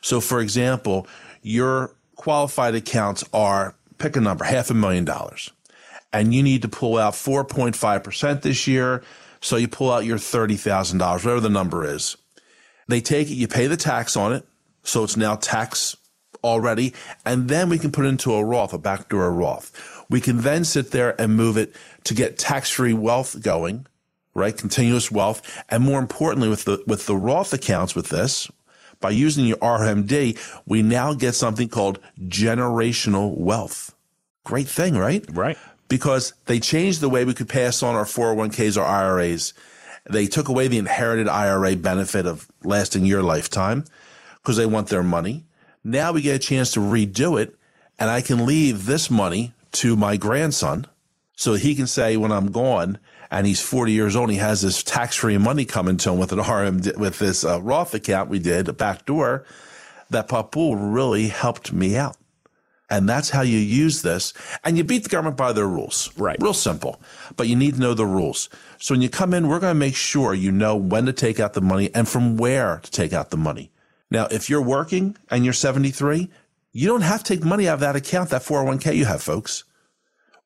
So 0.01 0.21
for 0.21 0.41
example, 0.41 1.09
your 1.43 1.97
qualified 2.15 2.77
accounts 2.77 3.25
are 3.33 3.75
pick 3.99 4.15
a 4.15 4.21
number, 4.21 4.45
half 4.45 4.71
a 4.71 4.75
million 4.75 5.05
dollars. 5.05 5.51
And 6.13 6.33
you 6.33 6.45
need 6.45 6.63
to 6.63 6.69
pull 6.69 6.99
out 6.99 7.15
4.5% 7.15 8.43
this 8.43 8.69
year. 8.69 9.03
So 9.41 9.57
you 9.57 9.67
pull 9.67 9.91
out 9.91 10.05
your 10.05 10.19
$30,000, 10.19 11.01
whatever 11.01 11.41
the 11.41 11.49
number 11.49 11.85
is. 11.85 12.17
They 12.89 13.01
take 13.01 13.31
it, 13.31 13.35
you 13.35 13.49
pay 13.49 13.67
the 13.67 13.77
tax 13.77 14.17
on 14.17 14.33
it. 14.33 14.47
So 14.83 15.05
it's 15.05 15.17
now 15.17 15.37
tax 15.37 15.97
already. 16.43 16.93
And 17.25 17.49
then 17.49 17.69
we 17.69 17.79
can 17.79 17.93
put 17.93 18.05
it 18.05 18.09
into 18.09 18.35
a 18.35 18.45
Roth, 18.45 18.73
a 18.73 18.79
backdoor 18.79 19.31
Roth. 19.33 20.05
We 20.11 20.21
can 20.21 20.39
then 20.39 20.65
sit 20.65 20.91
there 20.91 21.21
and 21.21 21.37
move 21.37 21.57
it 21.57 21.75
to 22.05 22.15
get 22.15 22.39
tax 22.39 22.71
free 22.71 22.93
wealth 22.93 23.43
going, 23.43 23.87
right? 24.35 24.57
Continuous 24.57 25.11
wealth. 25.11 25.63
And 25.69 25.85
more 25.85 26.01
importantly, 26.01 26.49
with 26.49 26.65
the, 26.65 26.83
with 26.87 27.07
the 27.07 27.17
Roth 27.17 27.53
accounts 27.53 27.95
with 27.95 28.09
this, 28.09 28.51
by 29.01 29.11
using 29.11 29.47
your 29.47 29.57
RMD, 29.59 30.39
we 30.65 30.83
now 30.83 31.13
get 31.13 31.35
something 31.35 31.69
called 31.69 31.99
generational 32.21 33.37
wealth. 33.37 33.95
Great 34.45 34.69
thing, 34.69 34.97
right? 34.97 35.25
Right. 35.33 35.59
Because 35.89 36.33
they 36.47 36.61
changed 36.61 37.01
the 37.01 37.09
way 37.09 37.25
we 37.25 37.35
could 37.35 37.49
pass 37.49 37.83
on 37.83 37.95
our 37.95 38.05
401ks 38.05 38.81
or 38.81 38.85
IRAs 38.85 39.53
they 40.09 40.27
took 40.27 40.49
away 40.49 40.69
the 40.69 40.79
inherited 40.79 41.29
IRA 41.29 41.77
benefit 41.77 42.27
of 42.27 42.49
lasting 42.65 43.05
your 43.05 43.23
lifetime 43.23 43.85
because 44.37 44.57
they 44.57 44.67
want 44.67 44.89
their 44.89 45.03
money. 45.03 45.45
Now 45.85 46.13
we 46.13 46.23
get 46.23 46.37
a 46.37 46.39
chance 46.39 46.73
to 46.73 46.81
redo 46.81 47.41
it 47.41 47.57
and 47.99 48.11
I 48.11 48.21
can 48.21 48.47
leave 48.47 48.87
this 48.87 49.11
money 49.11 49.53
to 49.73 49.97
my 49.97 50.17
grandson 50.17 50.87
so 51.37 51.55
he 51.55 51.75
can 51.75 51.87
say 51.87 52.17
when 52.17 52.33
I'm 52.33 52.51
gone 52.51 52.99
and 53.31 53.47
he's 53.47 53.61
40 53.61 53.93
years 53.93 54.15
old, 54.15 54.31
he 54.31 54.37
has 54.37 54.61
this 54.61 54.83
tax 54.83 55.17
free 55.17 55.39
money 55.39 55.65
coming 55.65 55.97
to 55.99 56.11
him 56.11 56.19
with 56.19 56.33
an 56.33 56.39
RM, 56.39 56.83
with 56.99 57.19
this 57.19 57.45
uh, 57.45 57.61
Roth 57.63 57.95
account 57.95 58.29
we 58.29 58.39
did, 58.39 58.69
a 58.69 58.73
back 58.73 59.07
door 59.07 59.45
that 60.11 60.29
Papu 60.29 60.77
really 60.77 61.29
helped 61.29 61.73
me 61.73 61.97
out. 61.97 62.17
And 62.93 63.09
that's 63.09 63.31
how 63.31 63.41
you 63.41 63.57
use 63.57 64.03
this. 64.03 64.35
And 64.65 64.77
you 64.77 64.85
beat 64.85 65.03
the 65.03 65.09
government 65.09 65.39
by 65.39 65.53
their 65.55 65.67
rules. 65.67 66.13
Right. 66.19 66.37
Real 66.41 66.53
simple. 66.53 67.01
But 67.37 67.49
you 67.49 67.57
need 67.57 67.77
to 67.77 67.81
know 67.81 67.95
the 67.95 68.05
rules. 68.05 68.51
So 68.79 68.93
when 68.93 69.01
you 69.01 69.09
come 69.09 69.33
in, 69.33 69.49
we're 69.49 69.61
going 69.61 69.75
to 69.75 69.81
make 69.81 69.97
sure 69.97 70.35
you 70.35 70.53
know 70.53 70.77
when 70.77 71.07
to 71.07 71.13
take 71.15 71.41
out 71.41 71.55
the 71.55 71.63
money 71.63 71.89
and 71.95 72.07
from 72.07 72.37
where 72.37 72.81
to 72.83 72.91
take 72.91 73.15
out 73.15 73.31
the 73.31 73.39
money. 73.39 73.73
Now, 74.11 74.27
if 74.31 74.51
you're 74.51 74.61
working 74.61 75.17
and 75.31 75.43
you're 75.43 75.55
73, 75.55 76.29
You 76.73 76.89
don't 76.89 77.03
have 77.03 77.23
to 77.23 77.35
take 77.35 77.45
money 77.45 77.69
out 77.69 77.75
of 77.75 77.81
that 77.81 77.97
account, 77.97 78.31
that 78.31 78.43
401k 78.43 78.97
you 78.97 79.05
have, 79.05 79.23
folks. 79.23 79.65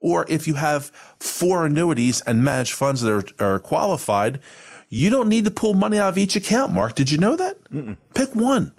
Or 0.00 0.26
if 0.28 0.46
you 0.46 0.54
have 0.54 0.86
four 1.18 1.66
annuities 1.66 2.20
and 2.22 2.44
managed 2.44 2.74
funds 2.74 3.00
that 3.02 3.34
are, 3.40 3.54
are 3.54 3.58
qualified, 3.58 4.40
you 4.88 5.08
don't 5.08 5.28
need 5.28 5.44
to 5.44 5.50
pull 5.50 5.74
money 5.74 5.98
out 5.98 6.10
of 6.10 6.18
each 6.18 6.36
account, 6.36 6.72
Mark. 6.72 6.94
Did 6.94 7.10
you 7.10 7.18
know 7.18 7.36
that? 7.36 7.62
Mm-mm. 7.70 7.96
Pick 8.14 8.34
one. 8.34 8.72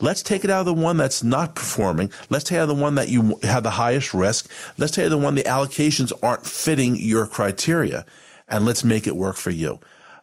Let's 0.00 0.22
take 0.22 0.44
it 0.44 0.50
out 0.50 0.60
of 0.60 0.66
the 0.66 0.74
one 0.74 0.96
that's 0.96 1.22
not 1.22 1.54
performing. 1.54 2.12
Let's 2.30 2.44
take 2.44 2.58
out 2.58 2.66
the 2.66 2.74
one 2.74 2.94
that 2.96 3.08
you 3.08 3.38
have 3.42 3.62
the 3.62 3.70
highest 3.70 4.14
risk. 4.14 4.50
Let's 4.76 4.92
take 4.92 5.06
out 5.06 5.10
the 5.10 5.18
one 5.18 5.34
the 5.34 5.42
allocations 5.42 6.12
aren't 6.22 6.46
fitting 6.46 6.96
your 6.96 7.26
criteria. 7.26 8.04
And 8.48 8.64
let's 8.64 8.84
make 8.84 9.06
it 9.06 9.16
work 9.16 9.36
for 9.36 9.50
you. 9.50 9.80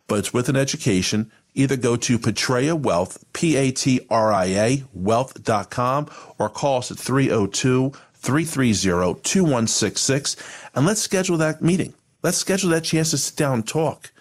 But 0.07 0.19
it's 0.19 0.33
with 0.33 0.49
an 0.49 0.55
education. 0.55 1.31
Either 1.53 1.77
go 1.77 1.95
to 1.95 2.19
Patria 2.19 2.75
Wealth, 2.75 3.23
P-A-T-R-I-A, 3.33 4.83
wealth.com, 4.93 6.09
or 6.37 6.49
call 6.49 6.79
us 6.79 6.91
at 6.91 6.97
302 6.97 7.93
330 8.25 9.21
2166 9.21 10.35
and 10.73 10.85
let's 10.85 11.01
schedule 11.01 11.37
that 11.37 11.61
meeting. 11.61 11.93
Let's 12.23 12.37
schedule 12.37 12.71
that 12.71 12.83
chance 12.83 13.11
to 13.11 13.17
sit 13.17 13.37
down 13.37 13.53
and 13.53 13.67
talk. 13.67 14.11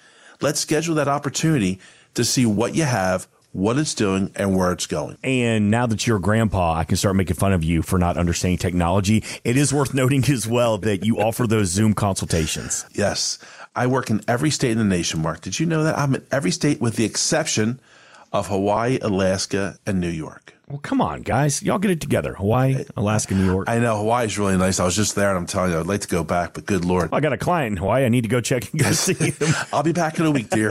Let's 0.43 0.61
schedule 0.61 0.95
that 0.97 1.09
opportunity 1.09 1.81
to 2.13 2.23
see 2.23 2.45
what 2.45 2.75
you 2.75 2.85
have, 2.85 3.27
what 3.55 3.79
it's 3.79 3.95
doing, 3.95 4.33
and 4.35 4.57
where 4.57 4.73
it's 4.73 4.87
going. 4.87 5.17
And 5.23 5.71
now 5.71 5.87
that 5.87 6.07
you're 6.07 6.17
a 6.17 6.21
grandpa, 6.21 6.75
I 6.75 6.85
can 6.85 6.97
start 6.97 7.15
making 7.15 7.37
fun 7.37 7.53
of 7.53 7.63
you 7.63 7.83
for 7.83 7.99
not 7.99 8.17
understanding 8.19 8.59
technology. 8.59 9.23
It 9.45 9.57
is 9.57 9.73
worth 9.73 9.95
noting 10.03 10.25
as 10.29 10.47
well 10.47 10.77
that 10.79 11.05
you 11.05 11.19
offer 11.21 11.47
those 11.47 11.69
Zoom 11.69 11.95
consultations. 11.95 12.85
Yes. 12.93 13.39
I 13.77 13.87
work 13.87 14.11
in 14.11 14.23
every 14.29 14.51
state 14.51 14.73
in 14.73 14.79
the 14.79 14.85
nation, 14.85 15.23
Mark. 15.23 15.41
Did 15.41 15.59
you 15.59 15.67
know 15.67 15.85
that? 15.85 15.97
I'm 15.97 16.17
in 16.17 16.27
every 16.31 16.51
state 16.51 16.81
with 16.81 16.97
the 16.97 17.05
exception 17.05 17.81
of 18.33 18.49
Hawaii, 18.49 18.99
Alaska, 19.01 19.79
and 19.87 20.01
New 20.01 20.09
York. 20.09 20.55
Well, 20.69 20.79
come 20.79 21.01
on, 21.01 21.23
guys. 21.23 21.63
Y'all 21.63 21.79
get 21.79 21.91
it 21.91 22.01
together. 22.01 22.35
Hawaii, 22.35 22.85
Alaska, 22.97 23.35
New 23.35 23.45
York. 23.45 23.69
I 23.69 23.79
know. 23.79 23.99
Hawaii's 23.99 24.39
really 24.39 24.57
nice. 24.57 24.81
I 24.81 24.85
was 24.85 24.97
just 24.97 25.15
there 25.15 25.29
and 25.29 25.37
I'm 25.37 25.47
telling 25.47 25.73
you, 25.73 25.79
I'd 25.79 25.87
like 25.87 26.01
to 26.01 26.09
go 26.09 26.25
back, 26.25 26.55
but 26.55 26.65
good 26.67 26.85
Lord. 26.85 27.11
I 27.13 27.21
got 27.21 27.33
a 27.33 27.39
client 27.39 27.73
in 27.73 27.77
Hawaii. 27.77 28.05
I 28.05 28.09
need 28.09 28.23
to 28.23 28.29
go 28.29 28.41
check 28.41 28.73
and 28.73 28.83
go 28.83 28.91
see 28.93 29.15
him. 29.15 29.55
I'll 29.73 29.83
be 29.83 29.93
back 29.93 30.19
in 30.19 30.25
a 30.25 30.31
week, 30.31 30.49
dear. 30.51 30.71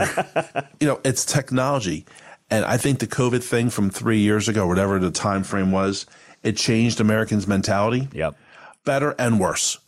you 0.80 0.88
know, 0.88 1.00
it's 1.04 1.24
technology. 1.24 2.04
And 2.50 2.64
I 2.64 2.76
think 2.76 2.98
the 2.98 3.06
COVID 3.06 3.42
thing 3.42 3.70
from 3.70 3.90
three 3.90 4.18
years 4.18 4.48
ago, 4.48 4.66
whatever 4.66 4.98
the 4.98 5.10
time 5.10 5.42
frame 5.42 5.72
was, 5.72 6.06
it 6.42 6.56
changed 6.56 7.00
Americans' 7.00 7.46
mentality. 7.46 8.08
Yep. 8.12 8.36
Better 8.84 9.14
and 9.18 9.40
worse. 9.40 9.78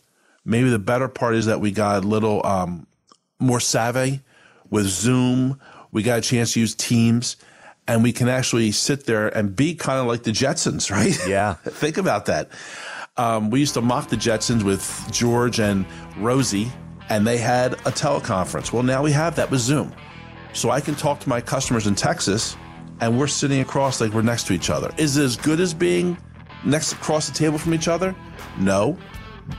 Maybe 0.43 0.69
the 0.69 0.79
better 0.79 1.07
part 1.07 1.35
is 1.35 1.45
that 1.45 1.61
we 1.61 1.71
got 1.71 2.03
a 2.03 2.07
little 2.07 2.45
um, 2.45 2.87
more 3.39 3.59
savvy 3.59 4.21
with 4.69 4.87
Zoom. 4.87 5.59
We 5.91 6.03
got 6.03 6.19
a 6.19 6.21
chance 6.21 6.53
to 6.53 6.59
use 6.59 6.73
Teams 6.73 7.37
and 7.87 8.03
we 8.03 8.11
can 8.11 8.27
actually 8.27 8.71
sit 8.71 9.05
there 9.05 9.29
and 9.29 9.55
be 9.55 9.73
kind 9.73 9.99
of 9.99 10.07
like 10.07 10.23
the 10.23 10.31
Jetsons, 10.31 10.91
right? 10.91 11.17
Yeah. 11.27 11.53
Think 11.63 11.97
about 11.97 12.25
that. 12.25 12.49
Um, 13.15 13.49
we 13.49 13.59
used 13.59 13.73
to 13.73 13.81
mock 13.81 14.09
the 14.09 14.15
Jetsons 14.15 14.63
with 14.63 15.07
George 15.11 15.59
and 15.59 15.85
Rosie, 16.17 16.71
and 17.09 17.25
they 17.25 17.37
had 17.37 17.73
a 17.73 17.91
teleconference. 17.91 18.71
Well, 18.71 18.83
now 18.83 19.01
we 19.01 19.11
have 19.11 19.35
that 19.37 19.49
with 19.49 19.61
Zoom. 19.61 19.93
So 20.53 20.69
I 20.69 20.81
can 20.81 20.95
talk 20.95 21.19
to 21.21 21.29
my 21.29 21.41
customers 21.41 21.87
in 21.87 21.95
Texas, 21.95 22.57
and 23.01 23.17
we're 23.17 23.27
sitting 23.27 23.61
across 23.61 24.01
like 24.01 24.11
we're 24.11 24.21
next 24.21 24.47
to 24.47 24.53
each 24.53 24.69
other. 24.69 24.91
Is 24.97 25.17
it 25.17 25.23
as 25.23 25.35
good 25.35 25.59
as 25.59 25.73
being 25.73 26.17
next 26.65 26.93
across 26.93 27.27
the 27.27 27.33
table 27.33 27.57
from 27.57 27.73
each 27.73 27.87
other? 27.87 28.15
No. 28.57 28.97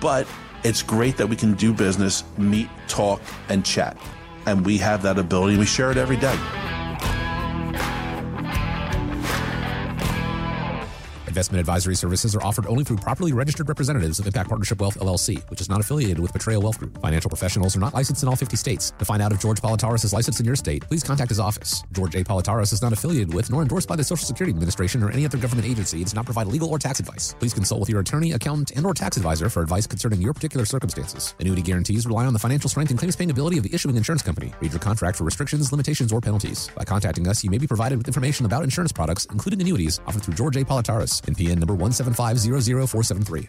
But 0.01 0.27
it's 0.65 0.83
great 0.83 1.17
that 1.17 1.27
we 1.27 1.37
can 1.37 1.55
do 1.55 1.73
business, 1.73 2.25
meet, 2.37 2.69
talk, 2.89 3.21
and 3.49 3.65
chat. 3.65 3.97
And 4.47 4.65
we 4.65 4.79
have 4.79 5.03
that 5.03 5.19
ability. 5.19 5.57
We 5.57 5.67
share 5.67 5.91
it 5.91 5.97
every 5.97 6.17
day. 6.17 6.37
Investment 11.39 11.61
advisory 11.61 11.95
services 11.95 12.35
are 12.35 12.43
offered 12.43 12.67
only 12.67 12.83
through 12.83 12.97
properly 12.97 13.33
registered 13.33 13.69
representatives 13.69 14.19
of 14.19 14.27
Impact 14.27 14.49
Partnership 14.49 14.81
Wealth 14.81 14.99
LLC, 14.99 15.49
which 15.51 15.61
is 15.61 15.69
not 15.69 15.79
affiliated 15.79 16.19
with 16.19 16.33
Patria 16.33 16.59
Wealth 16.59 16.81
Group. 16.81 17.01
Financial 17.01 17.29
professionals 17.29 17.77
are 17.77 17.79
not 17.79 17.95
licensed 17.95 18.25
in 18.25 18.29
all 18.29 18.35
50 18.35 18.57
states. 18.57 18.93
To 18.99 19.05
find 19.05 19.23
out 19.23 19.31
if 19.31 19.39
George 19.39 19.61
Politarhos 19.61 20.05
is 20.05 20.13
licensed 20.13 20.41
in 20.41 20.47
your 20.47 20.57
state, 20.57 20.83
please 20.89 21.05
contact 21.05 21.29
his 21.29 21.39
office. 21.39 21.85
George 21.93 22.17
A. 22.17 22.25
Politarhos 22.25 22.73
is 22.73 22.83
not 22.83 22.93
affiliated 22.93 23.33
with 23.33 23.53
nor 23.53 23.63
endorsed 23.63 23.87
by 23.87 23.95
the 23.95 24.03
Social 24.03 24.27
Security 24.27 24.51
Administration 24.51 25.01
or 25.01 25.13
any 25.13 25.25
other 25.25 25.39
government 25.39 25.69
agency 25.69 25.99
and 25.99 26.07
does 26.07 26.15
not 26.17 26.25
provide 26.25 26.49
legal 26.49 26.71
or 26.71 26.79
tax 26.81 26.99
advice. 26.99 27.37
Please 27.39 27.55
consult 27.55 27.79
with 27.79 27.89
your 27.89 28.01
attorney, 28.01 28.33
accountant, 28.33 28.73
and 28.73 28.85
or 28.85 28.93
tax 28.93 29.17
advisor 29.17 29.49
for 29.49 29.63
advice 29.63 29.87
concerning 29.87 30.21
your 30.21 30.35
particular 30.35 30.67
circumstances. 30.67 31.37
Annuity 31.39 31.63
guarantees 31.63 32.05
rely 32.05 32.27
on 32.27 32.33
the 32.33 32.41
financial 32.41 32.69
strength 32.69 32.91
and 32.91 32.99
claims 32.99 33.15
paying 33.15 33.31
ability 33.31 33.59
of 33.59 33.63
the 33.63 33.73
issuing 33.73 33.97
insurance 33.97 34.23
company. 34.23 34.53
Read 34.59 34.73
your 34.73 34.81
contract 34.81 35.17
for 35.17 35.23
restrictions, 35.23 35.71
limitations, 35.71 36.13
or 36.13 36.21
penalties. 36.21 36.69
By 36.75 36.83
contacting 36.83 37.29
us, 37.29 37.45
you 37.45 37.51
may 37.51 37.59
be 37.59 37.69
provided 37.69 37.97
with 37.97 38.09
information 38.09 38.45
about 38.45 38.65
insurance 38.65 38.91
products, 38.91 39.29
including 39.31 39.61
annuities, 39.61 40.01
offered 40.05 40.25
through 40.25 40.35
George 40.35 40.57
A. 40.57 40.65
Politarhos, 40.65 41.28
NPN 41.35 41.59
number 41.59 41.75
17 41.75 42.15
7500473. 42.15 43.49